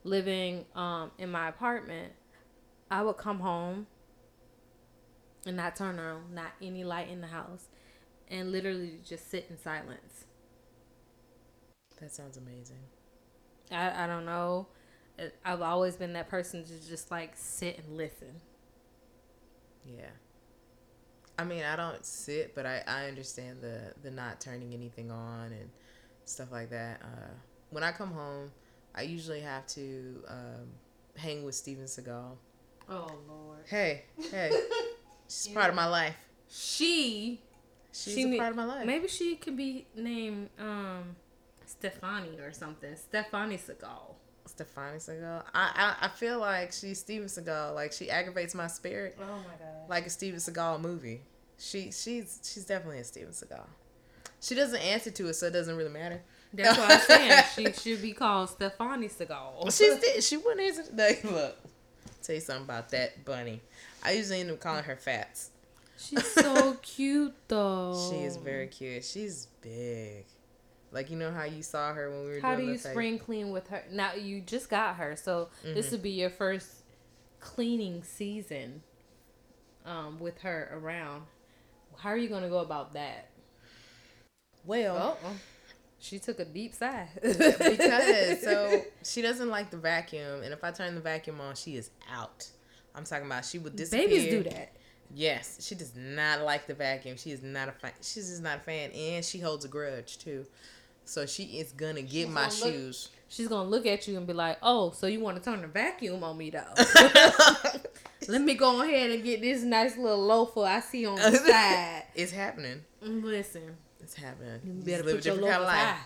[0.04, 2.12] living um, in my apartment,
[2.92, 3.88] I would come home
[5.46, 7.68] and not turn on not any light in the house,
[8.28, 10.26] and literally just sit in silence.
[12.00, 12.84] That sounds amazing.
[13.72, 14.68] I I don't know.
[15.44, 18.42] I've always been that person to just like sit and listen.
[19.86, 20.12] Yeah.
[21.38, 25.52] I mean, I don't sit, but I, I understand the the not turning anything on
[25.52, 25.70] and
[26.26, 27.02] stuff like that.
[27.02, 27.34] Uh,
[27.70, 28.52] when I come home,
[28.96, 30.68] I usually have to um,
[31.16, 32.38] hang with Steven Seagal.
[32.90, 33.60] Oh Lord.
[33.68, 34.50] Hey, hey,
[35.28, 36.16] she's part of my life.
[36.50, 37.42] She
[37.92, 38.86] She's She a ne- part of my life.
[38.86, 41.16] Maybe she could be named um
[41.66, 42.96] Stefani or something.
[42.96, 44.16] Stefani Seagal.
[44.46, 45.44] Stefani Seagal.
[45.54, 47.76] I, I I feel like she's Steven Seagal.
[47.76, 49.90] Like she aggravates my spirit, Oh my god.
[49.90, 51.22] like a Steven Seagal movie.
[51.58, 53.66] She she's she's definitely a Steven Seagal.
[54.42, 56.22] She doesn't answer to it, so it doesn't really matter.
[56.54, 57.44] That's what I'm saying.
[57.56, 59.78] She should be called Stefani Seagal.
[59.78, 60.92] She's she wouldn't answer.
[60.96, 61.58] Like, look,
[62.30, 63.62] tell you something about that bunny.
[64.04, 65.50] I usually end up calling her Fats.
[65.98, 68.08] She's so cute though.
[68.10, 69.04] She is very cute.
[69.04, 70.26] She's big.
[70.92, 73.52] Like you know how you saw her when we were How do you spring clean
[73.52, 73.84] with her?
[73.92, 75.74] Now you just got her, so Mm-hmm.
[75.74, 76.68] this would be your first
[77.40, 78.84] cleaning season
[79.86, 81.24] um with her around.
[81.98, 83.30] How are you gonna go about that?
[84.66, 85.36] Well, Oh,
[86.00, 87.08] she took a deep sigh.
[87.22, 91.76] because so she doesn't like the vacuum, and if I turn the vacuum on, she
[91.76, 92.48] is out.
[92.96, 94.08] I'm talking about she would disappear.
[94.08, 94.74] babies do that.
[95.14, 97.18] Yes, she does not like the vacuum.
[97.18, 97.92] She is not a fan.
[98.02, 100.46] She's just not a fan, and she holds a grudge too.
[101.06, 103.10] So she is gonna get She's my gonna look- shoes.
[103.32, 105.68] She's gonna look at you and be like, "Oh, so you want to turn the
[105.68, 106.64] vacuum on me though?
[108.28, 112.04] Let me go ahead and get this nice little loafer I see on the side."
[112.16, 112.84] it's happening.
[113.02, 114.60] Listen, It's happening.
[114.64, 115.98] you better live a different kind of high.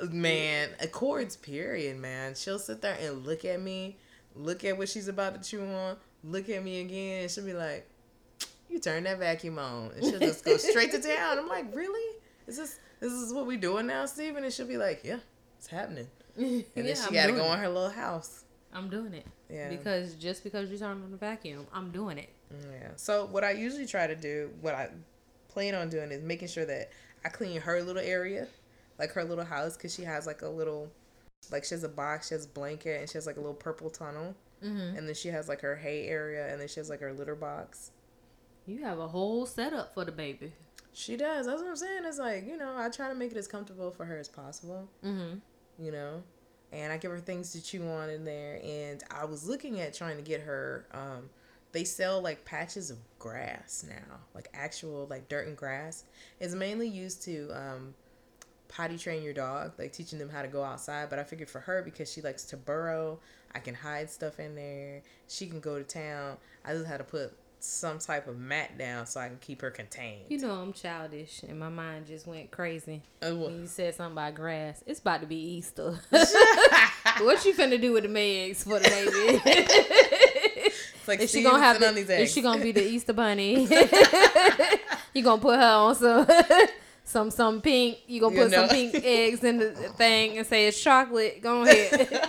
[0.00, 0.10] life.
[0.12, 2.34] Man, Accords, period, man.
[2.34, 3.96] She'll sit there and look at me
[4.34, 7.52] look at what she's about to chew on, look at me again, and she'll be
[7.52, 7.88] like,
[8.68, 11.38] "You turn that vacuum on," and she'll just go straight to town.
[11.38, 12.18] I'm like, "Really?
[12.46, 14.44] Is this this is what we doing now, Steven?
[14.44, 15.18] And she'll be like, "Yeah,
[15.58, 18.42] it's happening." And then she I'm got to go in her little house.
[18.72, 19.24] I'm doing it.
[19.48, 19.68] Yeah.
[19.68, 22.30] Because just because you turn on the vacuum, I'm doing it.
[22.50, 22.88] Yeah.
[22.96, 24.88] So what I usually try to do, what I
[25.46, 26.90] plan on doing, is making sure that
[27.24, 28.46] I clean her little area,
[28.98, 30.90] like her little house, because she has like a little,
[31.50, 33.54] like she has a box, she has a blanket, and she has like a little
[33.54, 34.96] purple tunnel, Mm-hmm.
[34.96, 37.34] and then she has like her hay area, and then she has like her litter
[37.34, 37.90] box.
[38.66, 40.52] You have a whole setup for the baby.
[40.94, 41.44] She does.
[41.46, 42.02] That's what I'm saying.
[42.06, 44.88] It's like you know, I try to make it as comfortable for her as possible.
[45.04, 45.84] Mm-hmm.
[45.84, 46.22] You know.
[46.72, 48.58] And I give her things to chew on in there.
[48.64, 50.86] And I was looking at trying to get her.
[50.92, 51.28] Um,
[51.74, 56.04] they sell like patches of grass now, like actual like dirt and grass.
[56.40, 57.94] It's mainly used to um,
[58.68, 61.10] potty train your dog, like teaching them how to go outside.
[61.10, 63.18] But I figured for her because she likes to burrow,
[63.54, 65.02] I can hide stuff in there.
[65.28, 66.36] She can go to town.
[66.64, 69.70] I just had to put some type of mat down so I can keep her
[69.70, 70.26] contained.
[70.28, 74.12] You know I'm childish, and my mind just went crazy Uh, when you said something
[74.12, 74.84] about grass.
[74.86, 75.98] It's about to be Easter.
[76.10, 80.10] what you finna do with the eggs for the baby?
[81.06, 83.62] Like is she gonna have the, these is she gonna be the Easter bunny?
[85.14, 86.26] you gonna put her on some
[87.04, 87.98] some some pink.
[88.06, 91.42] You gonna You put some pink eggs in the thing and say it's chocolate.
[91.42, 92.28] Go ahead.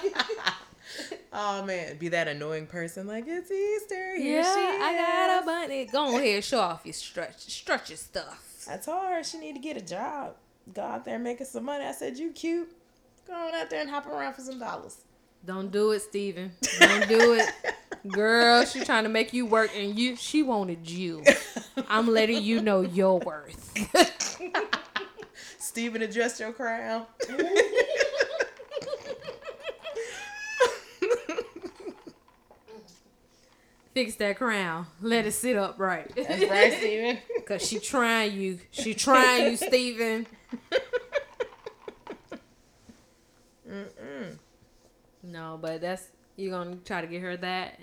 [1.33, 4.15] oh man, be that annoying person like it's Easter.
[4.17, 5.85] Here yeah, she I got a bunny.
[5.85, 8.67] Go ahead, show off your stretch stretch your stuff.
[8.69, 10.35] I told her she need to get a job.
[10.73, 11.85] Go out there making some money.
[11.85, 12.71] I said you cute.
[13.27, 14.97] Go on out there and hop around for some dollars.
[15.45, 16.51] Don't do it, Steven.
[16.79, 17.49] Don't do it.
[18.09, 21.23] Girl, she trying to make you work and you she wanted you.
[21.87, 23.73] I'm letting you know your worth.
[25.57, 27.05] Steven, adjust your crown.
[33.93, 34.87] Fix that crown.
[35.01, 36.11] Let it sit up right.
[36.15, 37.17] That's right, Steven.
[37.45, 38.59] Cause she trying you.
[38.71, 40.27] She trying you, Steven.
[43.69, 44.37] Mm-mm.
[45.23, 47.79] No, but that's you're gonna try to get her that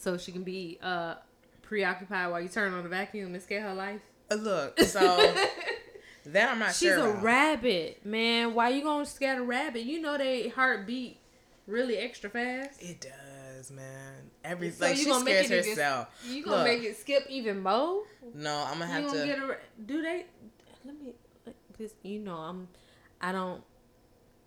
[0.00, 1.14] so she can be uh
[1.62, 4.00] preoccupied while you turn on the vacuum and scare her life.
[4.30, 5.34] Uh, Look, so
[6.26, 6.96] that I'm not She's sure.
[6.96, 7.22] She's a about.
[7.22, 8.54] rabbit, man.
[8.54, 9.82] Why you gonna scare the rabbit?
[9.82, 11.18] You know they heart beat
[11.66, 12.82] really extra fast.
[12.82, 14.30] It does, man.
[14.44, 16.08] Every So like she scares herself.
[16.26, 16.66] You gonna Look.
[16.66, 18.02] make it skip even more?
[18.34, 19.26] No, I'm gonna have gonna to.
[19.26, 19.56] get a?
[19.86, 20.26] Do they?
[20.84, 21.12] Let me.
[21.78, 22.68] Cause you know I'm.
[23.20, 23.62] I don't.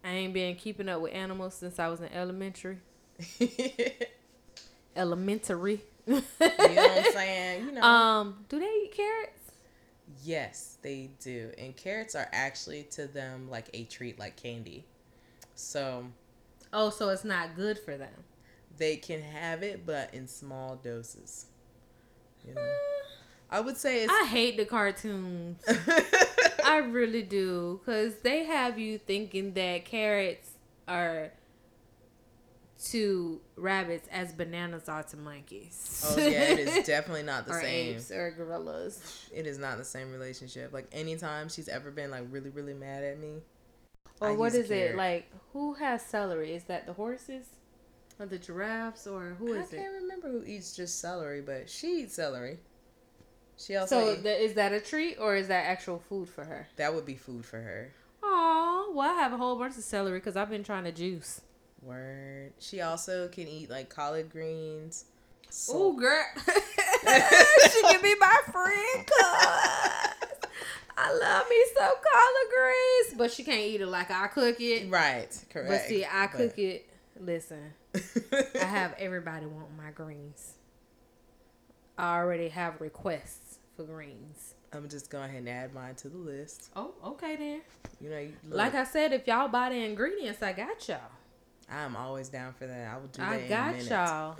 [0.03, 2.79] I ain't been keeping up with animals since I was in elementary.
[4.95, 5.81] Elementary.
[6.07, 7.65] you know what I'm saying?
[7.65, 7.81] You know.
[7.81, 8.45] Um.
[8.49, 9.39] Do they eat carrots?
[10.23, 11.51] Yes, they do.
[11.57, 14.85] And carrots are actually to them like a treat, like candy.
[15.55, 16.05] So
[16.71, 18.13] Oh, so it's not good for them.
[18.77, 21.45] they can have it, but in small doses.
[22.47, 22.73] You know?
[23.49, 24.11] I would say it's.
[24.13, 25.61] I hate the cartoons.
[26.65, 30.49] I really do, cause they have you thinking that carrots
[30.87, 31.31] are
[32.91, 36.03] to rabbits as bananas are to monkeys.
[36.09, 37.95] oh, yeah, it is definitely not the or same.
[37.95, 39.29] apes or gorillas.
[39.33, 40.73] It is not the same relationship.
[40.73, 43.41] Like, anytime she's ever been like really, really mad at me.
[44.21, 45.31] I Or what use a it like?
[45.53, 46.53] Who has celery?
[46.53, 47.45] Is that the horses,
[48.19, 49.77] or the giraffes, or who is it?
[49.79, 52.59] I can't remember who eats just celery, but she eats celery.
[53.57, 56.67] She also So is that a treat or is that actual food for her?
[56.75, 57.93] that would be food for her.
[58.21, 61.41] Oh, well, I have a whole bunch of celery because I've been trying to juice.
[61.85, 62.53] Word.
[62.59, 65.05] She also can eat like collard greens.
[65.45, 69.05] Ooh, salt- girl, she can be my friend.
[69.07, 70.29] Cause
[70.95, 74.89] I love me some collard greens, but she can't eat it like I cook it.
[74.89, 75.29] Right.
[75.49, 75.69] Correct.
[75.69, 76.89] But see, I But- cook it.
[77.19, 80.53] Listen, I have everybody want my greens.
[81.97, 84.55] I already have requests for greens.
[84.73, 86.71] I'm just going ahead and add mine to the list.
[86.75, 87.61] Oh, okay then.
[88.01, 90.99] You know, you- Like I said, if y'all buy the ingredients, I got y'all.
[91.73, 92.93] I'm always down for that.
[92.93, 93.31] I will do that.
[93.31, 94.37] I got y'all.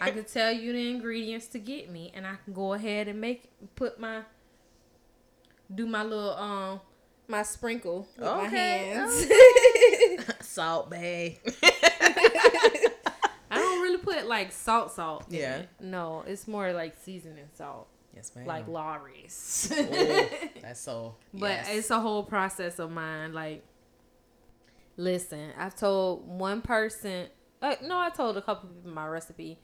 [0.00, 3.20] I can tell you the ingredients to get me, and I can go ahead and
[3.20, 4.22] make put my
[5.74, 6.80] do my little um
[7.28, 9.26] my sprinkle with my Okay, hands.
[10.40, 11.38] Salt Bae.
[13.50, 15.26] I don't really put like salt salt.
[15.28, 15.58] Yeah.
[15.58, 15.68] it.
[15.80, 18.46] No, it's more like seasoning salt, yes, ma'am.
[18.46, 19.72] like Lawry's.
[20.62, 21.16] That's so.
[21.34, 23.32] But it's a whole process of mine.
[23.34, 23.62] Like,
[24.96, 27.26] listen, I've told one person.
[27.60, 29.58] Uh, no, I told a couple people my recipe,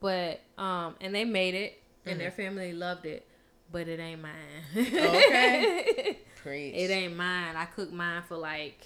[0.00, 3.26] but um, and they made it, and their family loved it,
[3.70, 4.32] but it ain't mine.
[4.76, 6.18] Okay.
[6.42, 6.74] Preach.
[6.74, 7.56] it ain't mine.
[7.56, 8.78] I cooked mine for like,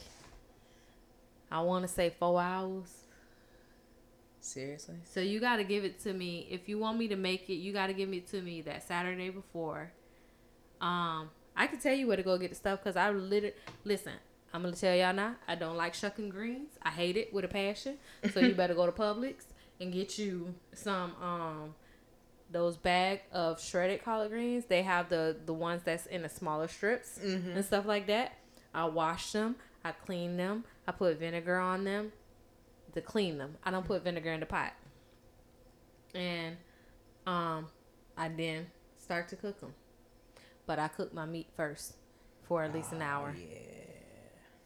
[1.50, 2.94] I want to say four hours.
[4.40, 4.94] Seriously?
[5.04, 6.46] So you got to give it to me.
[6.50, 8.86] If you want me to make it, you got to give it to me that
[8.86, 9.90] Saturday before.
[10.80, 14.12] Um, I can tell you where to go get the stuff because I literally listen.
[14.52, 15.36] I'm gonna tell y'all now.
[15.46, 16.72] I don't like shucking greens.
[16.82, 17.98] I hate it with a passion.
[18.32, 19.44] So you better go to Publix
[19.80, 21.74] and get you some um
[22.50, 24.64] those bag of shredded collard greens.
[24.64, 27.50] They have the the ones that's in the smaller strips Mm-hmm.
[27.50, 28.32] and stuff like that.
[28.74, 29.56] I wash them.
[29.84, 30.64] I clean them.
[30.86, 32.12] I put vinegar on them
[32.94, 33.56] to clean them.
[33.64, 34.72] I don't put vinegar in the pot.
[36.14, 36.56] And
[37.26, 37.66] um,
[38.16, 39.74] I then start to cook them.
[40.66, 41.94] But I cook my meat first
[42.44, 43.34] for at least an hour.
[43.36, 43.56] Oh, Yeah.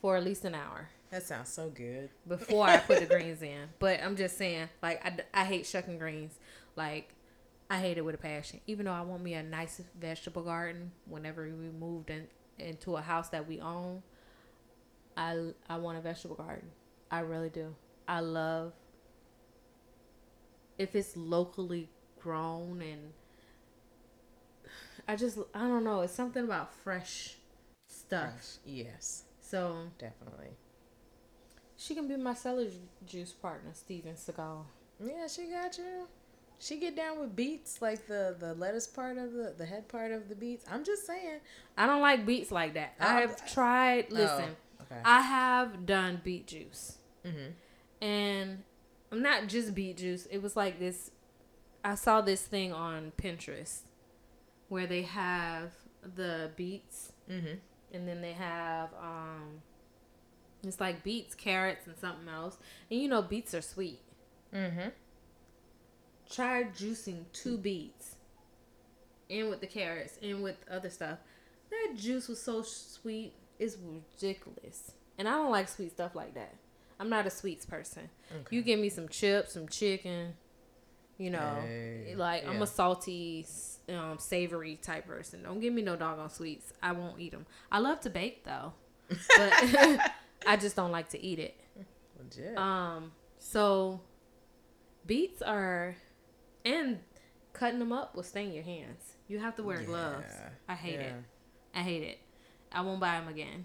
[0.03, 2.11] For at least an hour That sounds so good.
[2.29, 3.69] before I put the greens in.
[3.79, 6.39] But I'm just saying, like, I, I hate shucking greens.
[6.77, 7.15] Like,
[7.71, 8.61] I hate it with a passion.
[8.67, 12.27] Even though I want me a nice vegetable garden whenever we moved in,
[12.59, 14.03] into a house that we own,
[15.17, 16.71] I, I want a vegetable garden.
[17.11, 17.75] I really do.
[18.09, 18.73] I love
[20.79, 21.89] if it's locally
[22.21, 23.13] grown and
[25.07, 26.01] I just, I don't know.
[26.03, 27.37] It's something about fresh
[27.87, 28.59] stuff.
[28.65, 30.57] Yes, So definitely.
[31.77, 32.71] she can be my celery
[33.05, 34.65] juice partner, Steven Seagal.
[35.05, 36.09] Yeah, she got you.
[36.59, 40.11] She get down with beets, like the the lettuce part of the the head part
[40.13, 40.65] of the beets.
[40.73, 41.41] I'm just saying.
[41.77, 42.95] I don't like beets like that.
[42.99, 44.11] I Oh, have tried.
[44.11, 45.01] Listen, Oh, okay.
[45.05, 47.51] I have done beet juice, mm-hmm.
[48.03, 48.63] and
[49.11, 50.25] I'm not just beet juice.
[50.31, 51.11] It was like this.
[51.85, 53.81] I saw this thing on Pinterest
[54.69, 57.57] where they have the beets, Mm-hmm.
[57.93, 59.63] And then they have um,
[60.65, 62.59] it's like beets, carrots, and something else.
[62.91, 64.01] And you know, beets are sweet.
[64.55, 64.89] Mm-hmm.
[66.31, 68.17] try juicing two beets
[69.31, 71.19] in with the carrots and with other stuff.
[71.71, 74.93] That juice was so sweet, it's ridiculous.
[75.17, 76.55] And I don't like sweet stuff like that.
[77.01, 78.11] I'm not a sweets person.
[78.31, 78.57] Okay.
[78.57, 80.35] You give me some chips, some chicken,
[81.17, 83.47] you know, Hey, like I'm a salty,
[83.89, 85.43] um, savory type person.
[85.43, 86.73] Don't give me no doggone sweets.
[86.83, 87.47] I won't eat them.
[87.71, 88.73] I love to bake though,
[89.09, 89.19] but
[90.47, 91.57] I just don't like to eat it.
[92.19, 92.57] Legit.
[92.57, 94.01] Um, so
[95.07, 95.97] beets are,
[96.65, 97.01] and
[97.53, 99.17] cutting them up will stain your hands.
[99.29, 100.27] You have to wear gloves.
[100.69, 101.15] I hate it.
[101.75, 102.19] I hate it.
[102.71, 103.65] I won't buy them again.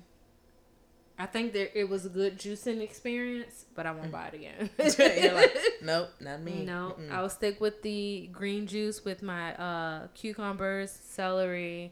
[1.19, 4.69] I think that it was a good juicing experience, but I won't buy it again.
[5.23, 6.63] You're like, nope, not me.
[6.63, 7.11] no, Mm-mm.
[7.11, 11.91] I'll stick with the green juice with my uh, cucumbers, celery,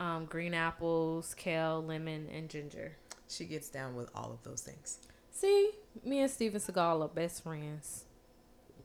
[0.00, 2.96] um, green apples, kale, lemon, and ginger.
[3.28, 4.98] She gets down with all of those things.
[5.30, 5.70] See,
[6.04, 8.04] me and Steven Seagal are best friends.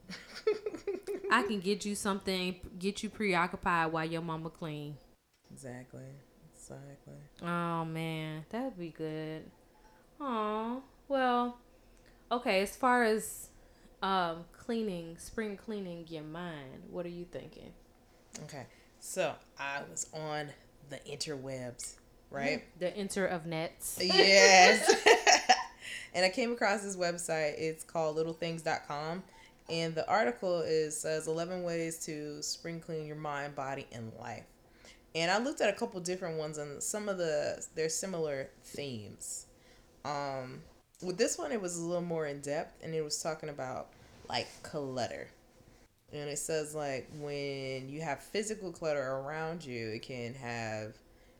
[1.30, 4.96] I can get you something, get you preoccupied while your mama clean.
[5.52, 6.02] exactly.
[6.70, 7.14] Exactly.
[7.42, 9.42] Oh man, that would be good.
[10.20, 11.58] Oh well,
[12.30, 12.62] okay.
[12.62, 13.48] As far as
[14.02, 17.72] um cleaning, spring cleaning your mind, what are you thinking?
[18.44, 18.66] Okay.
[19.00, 20.50] So I was on
[20.90, 21.94] the interwebs,
[22.30, 22.64] right?
[22.78, 23.98] The inter of nets.
[24.02, 24.88] yes.
[26.14, 27.54] and I came across this website.
[27.58, 29.22] It's called littlethings.com.
[29.68, 34.44] And the article is says 11 ways to spring clean your mind, body, and life.
[35.14, 39.46] And I looked at a couple different ones and some of the there's similar themes.
[40.04, 40.62] Um
[41.02, 43.88] with this one it was a little more in depth and it was talking about
[44.28, 45.28] like clutter.
[46.12, 50.94] And it says like when you have physical clutter around you, it can have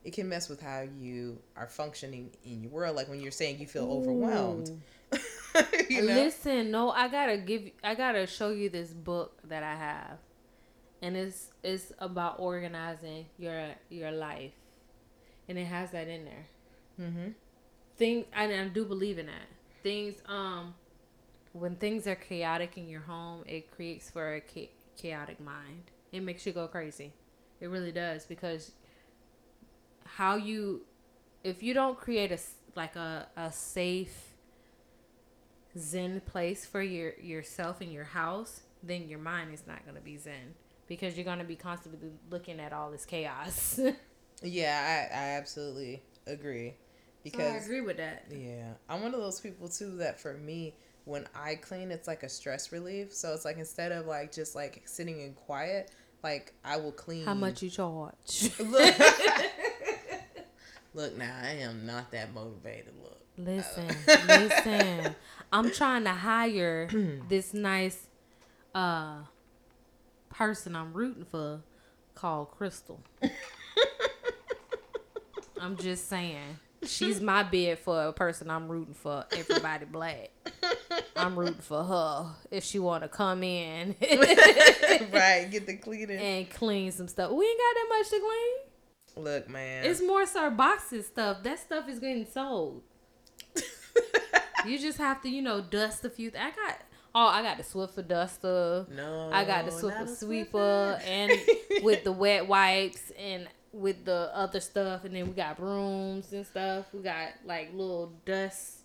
[0.04, 2.96] it can mess with how you are functioning in your world.
[2.96, 4.70] Like when you're saying you feel overwhelmed.
[5.88, 6.14] you know?
[6.14, 10.18] Listen, no, I gotta give, I gotta show you this book that I have,
[11.02, 14.52] and it's it's about organizing your your life,
[15.48, 16.46] and it has that in there.
[17.00, 17.28] Mm-hmm.
[17.96, 19.48] Things, and I do believe in that.
[19.82, 20.74] Things, um,
[21.52, 25.84] when things are chaotic in your home, it creates for a cha- chaotic mind.
[26.12, 27.12] It makes you go crazy.
[27.60, 28.72] It really does because
[30.04, 30.82] how you,
[31.44, 32.38] if you don't create a
[32.76, 34.34] like a a safe
[35.78, 40.02] zen place for your yourself in your house, then your mind is not going to
[40.02, 40.54] be zen
[40.90, 43.80] because you're going to be constantly looking at all this chaos.
[44.42, 46.72] Yeah, I, I absolutely agree.
[47.22, 48.24] Because I agree with that.
[48.30, 50.72] yeah, I'm one of those people too that for me,
[51.04, 53.12] when I clean, it's like a stress relief.
[53.12, 55.90] So it's like instead of like just like sitting in quiet,
[56.24, 57.26] like I will clean.
[57.26, 58.50] How much you charge?
[58.58, 58.94] Look,
[60.94, 62.94] look now, I am not that motivated.
[63.02, 63.20] Look.
[63.36, 63.94] Listen,
[64.26, 65.16] listen.
[65.52, 66.88] I'm trying to hire
[67.28, 68.06] this nice
[68.74, 69.18] uh
[70.40, 71.60] person I'm rooting for
[72.14, 72.98] called Crystal.
[75.60, 76.58] I'm just saying.
[76.82, 79.26] She's my bid for a person I'm rooting for.
[79.32, 80.30] Everybody black.
[81.14, 83.94] I'm rooting for her if she want to come in
[85.12, 86.18] right, get the cleaning.
[86.18, 87.30] and clean some stuff.
[87.30, 89.24] We ain't got that much to clean.
[89.24, 89.84] Look, man.
[89.84, 91.42] It's more so boxes stuff.
[91.42, 92.82] That stuff is getting sold.
[94.66, 96.30] You just have to, you know, dust a few.
[96.30, 96.78] Th- I got
[97.14, 98.86] oh, I got the Swiffer duster.
[98.94, 99.30] no.
[99.32, 101.06] I got the Swiffer sweeper Swiffer.
[101.06, 106.32] and with the wet wipes and with the other stuff, and then we got brooms
[106.32, 106.86] and stuff.
[106.92, 108.78] We got like little dust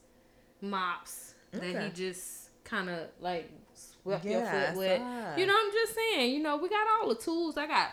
[0.62, 1.86] mops that Okay.
[1.86, 5.38] he just kind of like swept Yeah, your foot with.
[5.40, 6.32] You know, I'm just saying.
[6.36, 7.58] You know, we got all the tools.
[7.58, 7.92] I got,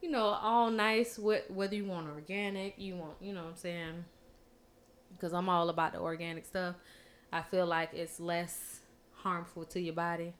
[0.00, 1.16] you know, all nice.
[1.16, 4.04] Wh- whether you want organic, you want, you know, what I'm saying.
[5.12, 6.76] Because I'm all about the organic stuff.
[7.32, 8.79] I feel like it's less
[9.22, 10.34] harmful to your body.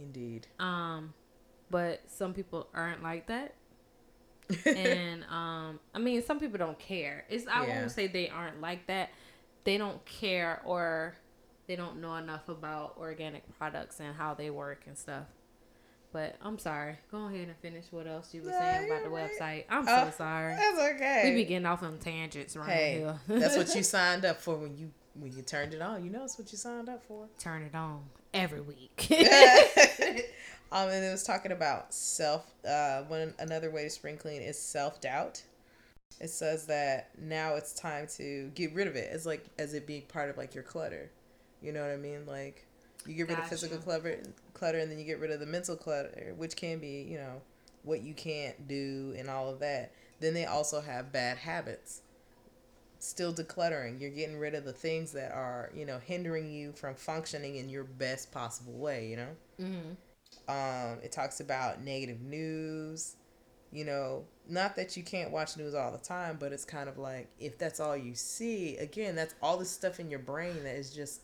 [0.00, 0.46] Indeed.
[0.58, 1.14] Um,
[1.70, 3.54] but some people aren't like that.
[4.66, 7.24] and um, I mean, some people don't care.
[7.30, 7.80] It's I Yeah.
[7.80, 9.10] won't say they aren't like that.
[9.64, 11.16] They don't care or
[11.66, 15.24] they don't know enough about organic products and how they work and stuff.
[16.12, 16.96] But I'm sorry.
[17.10, 19.30] Go ahead and finish what else you were No, saying about the right.
[19.30, 19.64] website.
[19.70, 20.54] I'm Oh, so sorry.
[20.54, 21.22] That's okay.
[21.24, 23.18] We be getting off on tangents right hey, here.
[23.26, 26.04] that's what you signed up for when you when you turned it on.
[26.04, 27.26] You know it's what you signed up for.
[27.38, 28.02] turn it on
[28.32, 29.06] every week.
[30.72, 32.50] um, and it was talking about self.
[32.68, 35.42] Uh, one another way to spring clean is self doubt.
[36.20, 39.10] It says that now it's time to get rid of it.
[39.12, 41.10] It's like as it being part of like your clutter.
[41.60, 42.26] You know what I mean?
[42.26, 42.66] Like
[43.06, 43.84] you get rid of physical Gotcha.
[43.86, 47.18] clutter, clutter, and then you get rid of the mental clutter, which can be you
[47.18, 47.40] know
[47.82, 49.92] what you can't do and all of that.
[50.20, 52.00] Then they also have bad habits.
[53.04, 54.00] Still decluttering.
[54.00, 57.68] You're getting rid of the things that are you know hindering you from functioning in
[57.68, 59.08] your best possible way.
[59.08, 59.36] You know.
[59.58, 59.92] hmm
[60.48, 63.16] Um, it talks about negative news.
[63.72, 66.98] You know, not that you can't watch news all the time, but it's kind of
[66.98, 70.76] like if that's all you see, again, that's all the stuff in your brain that
[70.76, 71.22] is just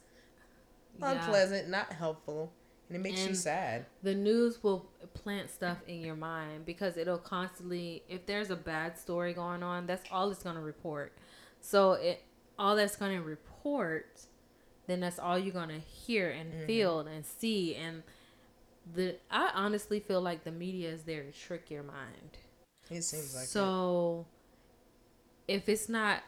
[0.99, 1.13] Yeah.
[1.13, 2.53] unpleasant, not helpful,
[2.89, 3.87] and it makes you sad.
[4.03, 8.99] the news will plant stuff in your mind because it'll constantly if there's a bad
[8.99, 11.13] story going on that's all it's going to report
[11.61, 12.23] so it
[12.59, 14.21] all that's going to report
[14.87, 16.67] then that's all you're going to hear and Mm-hmm.
[16.67, 18.03] feel and see and
[18.95, 22.39] the i honestly feel like the media is there to trick your mind
[22.91, 23.49] It seems like it.
[23.49, 24.27] so
[25.49, 26.23] if it's not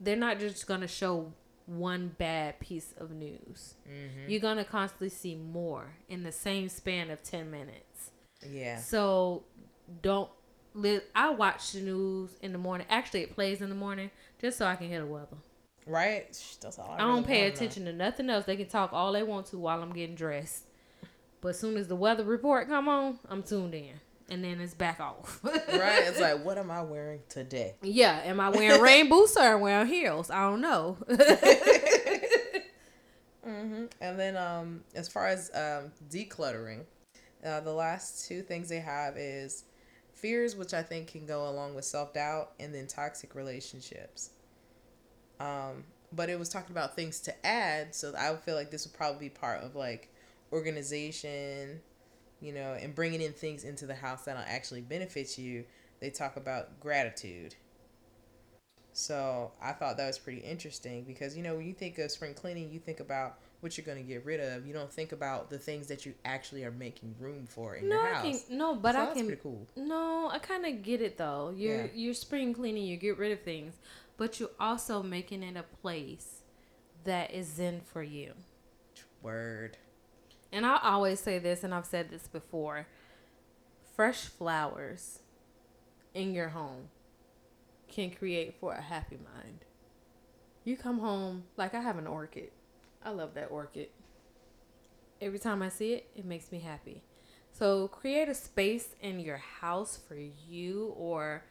[0.00, 1.32] they're not just going to show
[1.66, 4.30] one bad piece of news Mm-hmm.
[4.30, 8.10] you're going to constantly see more in the same span of 10 minutes
[8.48, 8.78] Yeah.
[8.78, 9.44] so
[10.02, 10.30] don't
[10.74, 12.86] li- I watch the news in the morning.
[12.90, 14.10] Actually, it plays in the morning
[14.40, 15.36] just so I can hear the weather.
[15.86, 16.26] Right?
[16.60, 17.48] That's all I, I don't pay know.
[17.48, 18.44] attention to nothing else.
[18.44, 20.64] They can talk all they want to while I'm getting dressed.
[21.40, 23.98] But as soon as the weather report come on, I'm tuned in,
[24.28, 25.40] and then it's back off.
[25.44, 26.02] Right?
[26.06, 27.76] It's like, what am I wearing today?
[27.82, 28.20] yeah.
[28.24, 30.30] Am I wearing rain boots or wearing heels?
[30.30, 30.98] I don't know.
[33.44, 36.84] hmm And then, um, as far as um, decluttering,
[37.44, 39.64] uh, the last two things they have is
[40.20, 44.30] fears, which I think can go along with self doubt, and then toxic relationships.
[45.38, 48.86] Um, but it was talking about things to add, so I would feel like this
[48.86, 50.12] would probably be part of like
[50.52, 51.80] organization,
[52.40, 55.64] you know, and bringing in things into the house that'll actually benefit you.
[56.00, 57.54] They talk about gratitude.
[58.92, 62.34] So I thought that was pretty interesting because you know when you think of spring
[62.34, 64.66] cleaning, you think about what you're going to get rid of.
[64.66, 67.96] You don't think about the things that you actually are making room for in no,
[67.96, 68.44] your I house.
[68.48, 69.26] can no, but So I that's can.
[69.26, 69.66] pretty cool.
[69.76, 71.52] No, I kind of get it though.
[71.56, 71.90] You're Yeah.
[71.94, 73.74] you're spring cleaning, you get rid of things,
[74.16, 76.42] but you're also making it a place
[77.04, 78.32] that is zen for you.
[79.22, 79.76] Word.
[80.52, 82.86] And I always say this, and I've said this before:
[83.94, 85.20] fresh flowers
[86.14, 86.88] in your home
[87.88, 89.64] can create for a happy mind.
[90.64, 92.50] You come home like I have an orchid.
[93.04, 93.88] I love that orchid.
[95.20, 97.02] Every time I see it, it makes me happy.
[97.52, 101.44] So create a space in your house for you or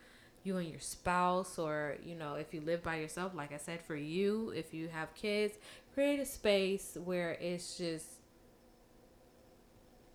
[0.43, 3.81] you and your spouse or you know if you live by yourself like I said
[3.81, 5.57] for you if you have kids
[5.93, 8.05] create a space where it's just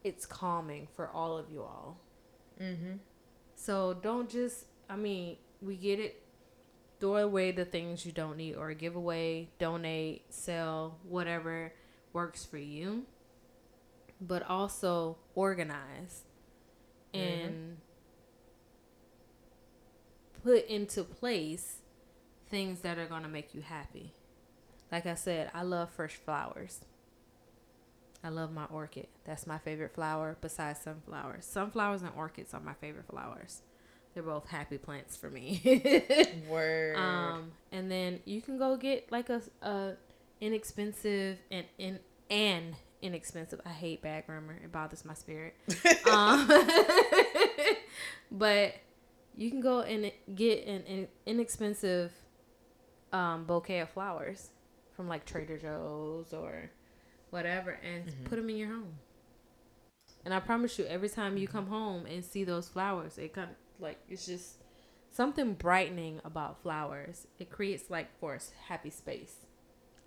[0.05, 1.99] it's calming for all of you all.
[2.61, 2.97] Mm-hmm.
[3.57, 6.22] So don't just I mean, we get it
[7.05, 11.71] throw away the things you don't need or give away, donate, sell, whatever
[12.15, 13.03] works for you.
[14.23, 16.23] But also organize
[17.13, 17.47] mm-hmm.
[17.47, 17.77] and
[20.43, 21.81] put into place
[22.49, 24.15] things that are going to make you happy.
[24.91, 26.87] Like I said, I love fresh flowers.
[28.23, 29.09] I love my orchid.
[29.27, 31.45] That's my favorite flower besides sunflowers.
[31.45, 33.61] Sunflowers and orchids are my favorite flowers.
[34.15, 35.61] They're both happy plants for me.
[36.49, 36.97] Word.
[36.97, 39.95] um, and then you can go get like a, a
[40.41, 41.99] inexpensive and in
[42.31, 43.61] an inexpensive.
[43.67, 44.59] I hate bad grammar.
[44.62, 45.55] It bothers my spirit.
[46.11, 46.49] um,
[48.31, 48.75] but
[49.37, 52.12] you can go and get an, an inexpensive
[53.12, 54.51] um, bouquet of flowers
[54.95, 56.71] from like Trader Joe's or
[57.31, 58.25] whatever and mm-hmm.
[58.25, 58.95] put them in your home.
[60.25, 63.51] And I promise you, every time you come home and see those flowers, it kind
[63.51, 64.57] of like it's just
[65.12, 67.26] something brightening about flowers.
[67.39, 69.37] It creates like for a happy space.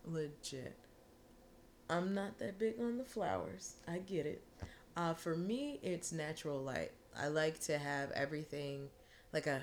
[0.06, 0.76] Legit.
[1.90, 3.76] I'm not that big on the flowers.
[3.88, 4.44] I get it.
[4.98, 6.92] Uh, for me, it's natural light.
[7.18, 8.90] I like to have everything
[9.32, 9.62] like a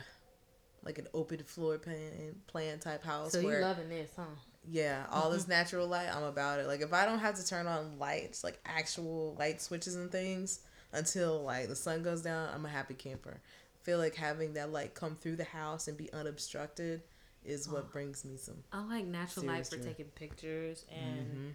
[0.84, 3.32] like an open floor plan plan type house.
[3.32, 4.22] So you loving this, huh?
[4.66, 6.66] Yeah, all this natural light, I'm about it.
[6.66, 10.60] Like if I don't have to turn on lights, like actual light switches and things,
[10.92, 13.40] until like the sun goes down, I'm a happy camper.
[13.84, 17.02] Feel like having that light come through the house and be unobstructed
[17.44, 18.56] is what oh, brings me some.
[18.72, 21.26] I like natural light for taking pictures and.
[21.26, 21.48] Mm-hmm.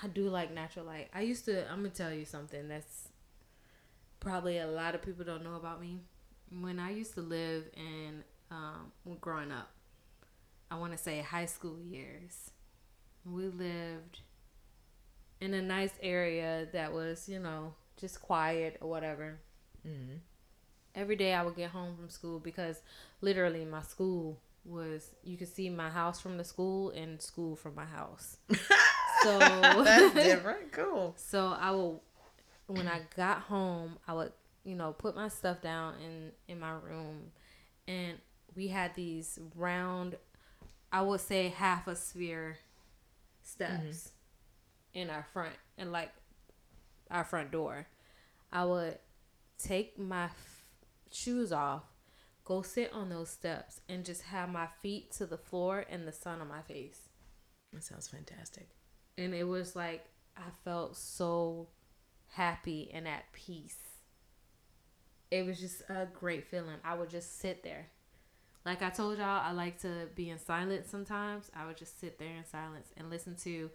[0.00, 1.08] I do like natural light.
[1.12, 1.68] I used to.
[1.68, 3.08] I'm gonna tell you something that's
[4.20, 5.98] probably a lot of people don't know about me.
[6.60, 9.70] When I used to live in um, growing up,
[10.70, 12.52] I want to say high school years.
[13.24, 14.20] We lived
[15.40, 19.40] in a nice area that was, you know, just quiet or whatever.
[19.88, 20.16] Mm-hmm.
[20.94, 22.82] Every day I would get home from school because
[23.20, 27.74] literally my school was you could see my house from the school and school from
[27.74, 28.38] my house.
[29.22, 30.72] so that's different.
[30.72, 31.14] Cool.
[31.16, 32.02] So I will
[32.66, 34.32] when I got home, I would,
[34.64, 37.32] you know, put my stuff down in in my room
[37.86, 38.18] and
[38.54, 40.16] we had these round
[40.90, 42.58] I would say half a sphere
[43.42, 44.12] steps
[44.94, 44.98] mm-hmm.
[45.00, 46.12] in our front and like
[47.10, 47.86] our front door.
[48.52, 48.98] I would
[49.58, 50.64] take my f-
[51.10, 51.82] shoes off,
[52.44, 56.12] go sit on those steps, and just have my feet to the floor and the
[56.12, 57.08] sun on my face.
[57.72, 58.68] That sounds fantastic.
[59.16, 60.06] And it was like
[60.36, 61.68] I felt so
[62.28, 63.78] happy and at peace.
[65.30, 66.76] It was just a great feeling.
[66.84, 67.88] I would just sit there
[68.68, 71.50] like I told y'all, I like to be in silence sometimes.
[71.56, 73.70] I would just sit there in silence and listen to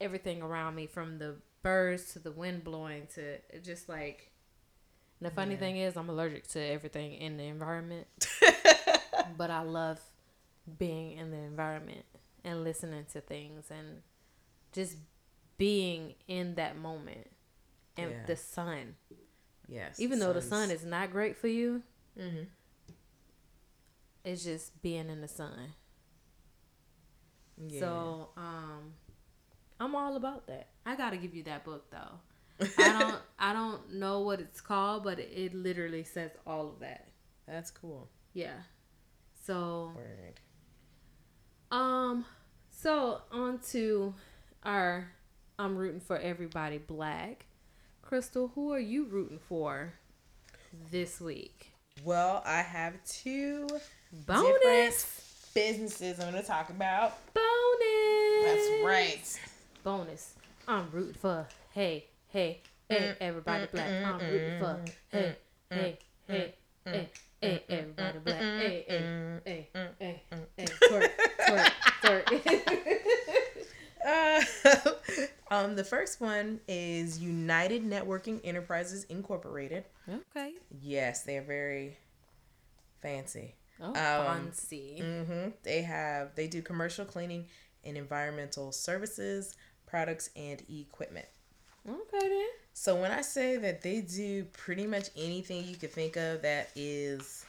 [0.00, 1.34] everything around me from the
[1.64, 4.30] birds to the wind blowing to just like
[5.20, 5.60] the funny yeah.
[5.60, 8.06] thing is I'm allergic to everything in the environment.
[9.36, 10.00] but I love
[10.78, 12.04] being in the environment
[12.44, 14.02] and listening to things and
[14.72, 14.96] just
[15.56, 17.30] being in that moment
[17.96, 18.26] and yeah.
[18.26, 18.94] the sun.
[19.68, 20.00] Yes.
[20.00, 21.82] Even though the sun is not great for you,
[22.18, 22.44] mm-hmm.
[24.28, 25.72] It's just being in the sun.
[27.56, 27.80] Yeah.
[27.80, 28.92] So, um,
[29.80, 30.68] I'm all about that.
[30.84, 32.20] I gotta give you that book though.
[32.78, 37.08] I don't I don't know what it's called, but it, literally says all of that.
[37.46, 38.08] That's cool.
[38.34, 38.56] Yeah.
[39.44, 40.40] So Word.
[41.70, 42.24] Um
[42.70, 44.14] so on to
[44.64, 45.12] our
[45.58, 47.46] I'm rooting for everybody black.
[48.02, 49.94] Crystal, who are you rooting for
[50.90, 51.72] this week?
[52.04, 53.68] Well, I have two
[54.26, 57.18] Bonus businesses I'm gonna talk about.
[57.34, 58.44] Bonus.
[58.44, 59.40] That's right.
[59.82, 60.34] Bonus.
[60.66, 61.46] I'm rooting for.
[61.72, 62.06] Hey,
[62.38, 63.90] hey, hey, mm, everybody mm, black.
[63.90, 64.84] Mm, I'm rooting for.
[65.10, 65.36] Hey,
[65.70, 67.08] hey, hey, hey.
[67.40, 68.40] Hey, everybody black.
[68.40, 70.22] Hey, hey, hey, hey,
[70.56, 71.10] hey, twerk,
[71.48, 71.72] twerk,
[72.02, 72.30] twerk.
[75.50, 79.84] uh, um, the first one is United Networking Enterprises Incorporated.
[80.08, 80.52] Okay.
[80.80, 81.96] Yes, they're very
[83.02, 83.56] fancy.
[83.80, 85.00] Oh, um, fancy.
[85.02, 85.48] Mm-hmm.
[85.64, 87.46] They have they do commercial cleaning
[87.84, 91.26] and environmental services, products, and equipment.
[91.88, 92.48] Okay then.
[92.74, 96.70] So when I say that they do pretty much anything you could think of that
[96.76, 97.44] is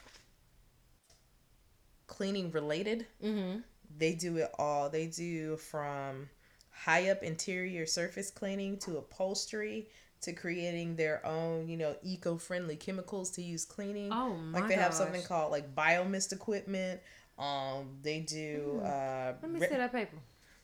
[2.06, 3.60] cleaning related, mm-hmm.
[3.96, 4.88] they do it all.
[4.88, 6.28] They do from
[6.70, 9.88] high up interior surface cleaning to upholstery
[10.22, 14.10] to creating their own, you know, eco-friendly chemicals to use cleaning.
[14.12, 14.84] Oh my Like they gosh.
[14.84, 17.00] have something called like biomist equipment.
[17.38, 18.80] Um, they do.
[18.82, 18.86] Mm.
[18.86, 20.16] Uh, Let me re- see that paper.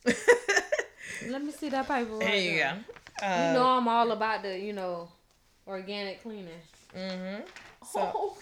[1.31, 2.13] Let me see that paper.
[2.13, 2.73] Right there you go.
[3.23, 5.09] Uh, you know I'm all about the, you know,
[5.67, 6.49] organic cleaning.
[6.97, 7.43] Mm-hmm.
[7.93, 8.37] So, oh.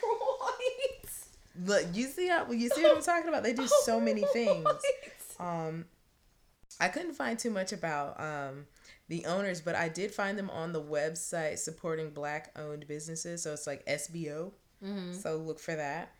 [1.62, 3.42] Look, you see how you see what I'm talking about?
[3.42, 4.66] They do so many things.
[5.38, 5.84] Um,
[6.80, 8.66] I couldn't find too much about um
[9.08, 13.42] the owners, but I did find them on the website supporting black owned businesses.
[13.42, 14.52] So it's like SBO.
[14.84, 15.12] Mm-hmm.
[15.12, 16.12] So look for that.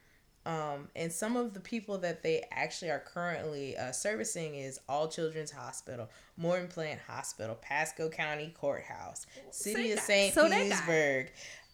[0.47, 5.09] Um, and some of the people that they actually are currently uh, servicing is All
[5.09, 10.35] Children's Hospital, Morton Plant Hospital, Pasco County Courthouse, City of St.
[10.35, 11.31] So Petersburg.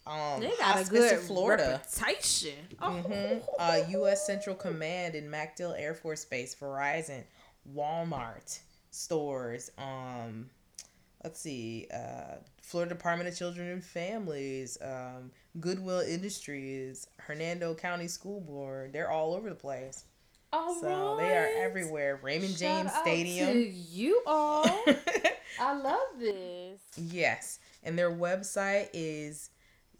[0.07, 1.81] Um, they got Hospice a good Florida.
[1.99, 2.55] reputation.
[2.81, 3.39] Mm-hmm.
[3.49, 3.57] Oh.
[3.59, 4.27] Uh, U.S.
[4.27, 7.25] Central Command in MacDill Air Force Base, Verizon,
[7.75, 8.59] Walmart,
[8.91, 9.71] stores.
[9.79, 10.49] Um,
[11.23, 18.41] let's see, uh, Florida Department of Children and Families, um, Goodwill Industries, Hernando County School
[18.41, 18.93] Board.
[18.93, 20.05] They're all over the place.
[20.53, 22.19] All so they are everywhere.
[22.23, 23.53] Raymond James Shout Stadium.
[23.53, 24.65] To you all.
[25.61, 26.81] I love this.
[26.97, 27.59] Yes.
[27.83, 29.51] And their website is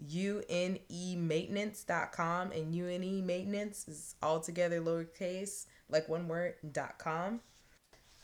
[0.09, 7.41] unemaintenance.com and une maintenance is all together lowercase like one word dot com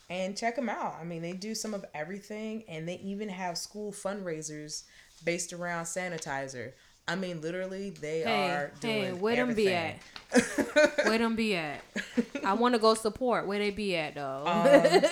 [0.08, 3.58] and check them out i mean they do some of everything and they even have
[3.58, 4.84] school fundraisers
[5.24, 6.72] based around sanitizer
[7.08, 10.00] i mean literally they hey, are doing hey where them be at
[11.04, 11.80] where them be at
[12.44, 15.02] i want to go support where they be at though um,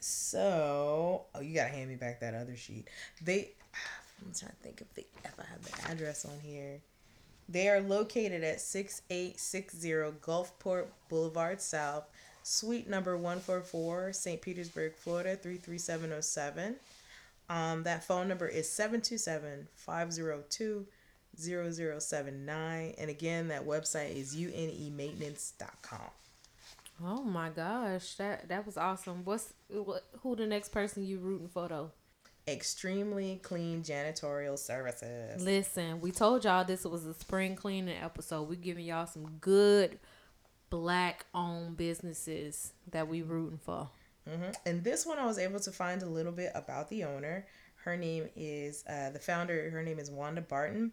[0.00, 2.88] so oh you gotta hand me back that other sheet
[3.22, 3.52] they
[4.24, 6.80] I'm trying to think if they if I have the address on here.
[7.48, 9.88] They are located at 6860
[10.22, 12.04] Gulfport Boulevard South,
[12.42, 14.40] suite number 144, St.
[14.40, 16.76] Petersburg, Florida 33707.
[17.50, 20.86] Um, that phone number is 727 502
[21.38, 22.94] 0079.
[22.98, 26.10] And again, that website is unemaintenance.com.
[27.04, 29.24] Oh my gosh, that that was awesome.
[29.24, 31.90] What's what, who the next person you rooting for though?
[32.46, 35.42] extremely clean janitorial services.
[35.42, 38.48] Listen, we told y'all this was a spring cleaning episode.
[38.48, 39.98] We're giving y'all some good
[40.70, 43.88] black owned businesses that we rooting for.
[44.28, 44.50] Mm-hmm.
[44.66, 47.46] And this one, I was able to find a little bit about the owner.
[47.84, 49.70] Her name is uh, the founder.
[49.70, 50.92] Her name is Wanda Barton,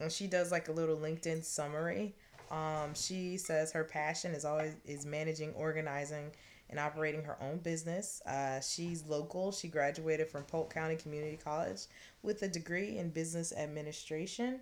[0.00, 2.14] and she does like a little LinkedIn summary.
[2.50, 6.32] Um, she says her passion is always is managing, organizing,
[6.68, 8.22] and operating her own business.
[8.26, 9.52] Uh, she's local.
[9.52, 11.82] She graduated from Polk County Community College
[12.22, 14.60] with a degree in business administration.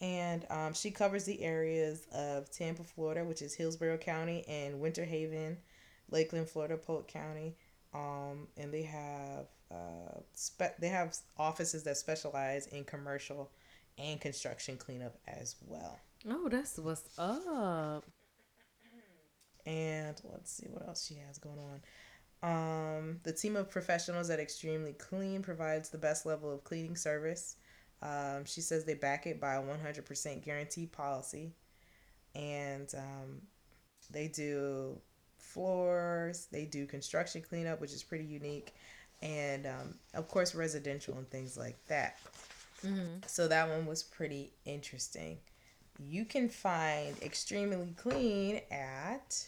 [0.00, 5.04] And um, she covers the areas of Tampa, Florida, which is Hillsborough County, and Winter
[5.04, 5.56] Haven,
[6.10, 7.56] Lakeland, Florida, Polk County.
[7.94, 13.50] Um, and they have uh, spe- they have offices that specialize in commercial
[13.98, 15.98] and construction cleanup as well.
[16.28, 18.04] Oh, that's what's up.
[19.64, 21.80] And let's see what else she has going on.
[22.42, 27.56] Um, the team of professionals at Extremely Clean provides the best level of cleaning service.
[28.02, 31.52] Um, she says they back it by a 100% guarantee policy.
[32.34, 33.40] And um,
[34.10, 34.98] they do
[35.38, 38.74] floors, they do construction cleanup, which is pretty unique.
[39.22, 42.18] And um, of course, residential and things like that.
[42.84, 43.20] Mm-hmm.
[43.26, 45.38] So that one was pretty interesting.
[45.98, 49.46] You can find Extremely Clean at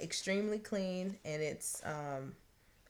[0.00, 2.34] extremely clean and it's um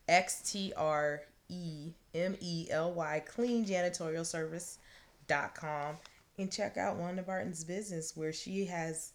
[0.08, 5.96] X T R E M E L Y clean janitorial service.com
[6.38, 9.12] and check out Wanda Barton's business where she has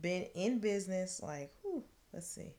[0.00, 1.82] been in business like whew,
[2.12, 2.52] let's see.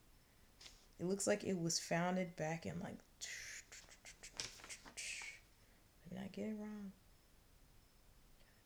[0.99, 2.97] It looks like it was founded back in like
[6.09, 6.91] did I get it wrong?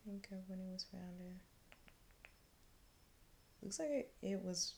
[0.05, 1.39] Think of when it was founded.
[3.61, 4.73] Looks like it, it was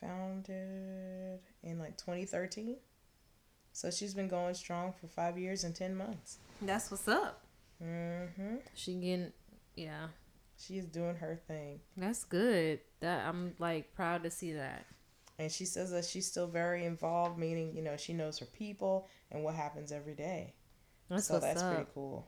[0.00, 2.76] founded in like 2013.
[3.72, 6.38] So she's been going strong for five years and 10 months.
[6.62, 7.44] That's what's up.
[7.82, 8.56] Mm-hmm.
[8.74, 9.32] She getting,
[9.76, 10.06] yeah.
[10.58, 11.80] She's doing her thing.
[11.96, 12.80] That's good.
[13.00, 14.86] That I'm like proud to see that.
[15.38, 19.06] And she says that she's still very involved, meaning you know she knows her people
[19.30, 20.54] and what happens every day.
[21.10, 21.74] That's so that's up.
[21.74, 22.26] pretty cool.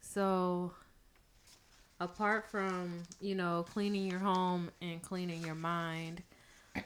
[0.00, 0.72] So,
[2.00, 6.22] apart from you know cleaning your home and cleaning your mind,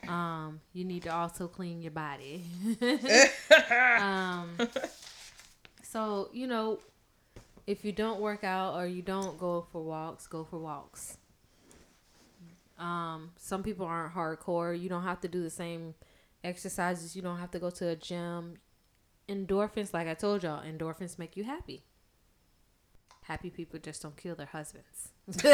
[0.08, 2.44] um, you need to also clean your body.
[4.00, 4.56] um,
[5.82, 6.78] so you know,
[7.66, 11.18] if you don't work out or you don't go for walks, go for walks.
[12.78, 14.78] Um, some people aren't hardcore.
[14.78, 15.94] You don't have to do the same
[16.42, 17.14] exercises.
[17.14, 18.54] You don't have to go to a gym.
[19.28, 21.84] Endorphins, like I told y'all, endorphins make you happy.
[23.22, 25.10] Happy people just don't kill their husbands.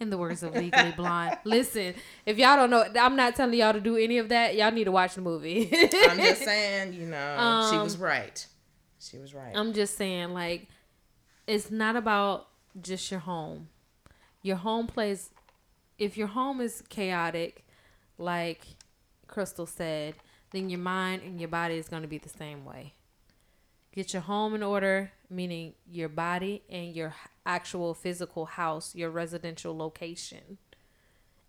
[0.00, 1.38] In the words of Legally Blonde.
[1.44, 1.94] Listen,
[2.24, 4.56] if y'all don't know, I'm not telling y'all to do any of that.
[4.56, 5.68] Y'all need to watch the movie.
[5.72, 8.46] I'm just saying, you know, um, she was right.
[8.98, 9.52] She was right.
[9.54, 10.68] I'm just saying, like,
[11.46, 12.48] it's not about
[12.80, 13.68] just your home.
[14.42, 15.30] Your home plays,
[15.98, 17.66] if your home is chaotic,
[18.16, 18.62] like
[19.26, 20.14] Crystal said,
[20.52, 22.94] then your mind and your body is going to be the same way.
[23.92, 27.14] Get your home in order, meaning your body and your
[27.44, 30.58] actual physical house, your residential location,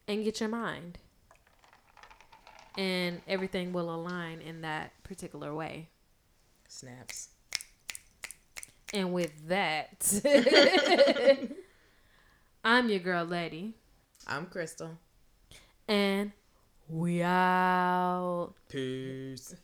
[0.07, 0.99] and get your mind.
[2.78, 5.89] And everything will align in that particular way.
[6.67, 7.30] Snaps.
[8.93, 10.21] And with that,
[12.63, 13.73] I'm your girl, Lette.
[14.28, 14.97] I'm Crystal.
[15.88, 16.32] And
[16.89, 18.53] we out.
[18.69, 19.55] Peace.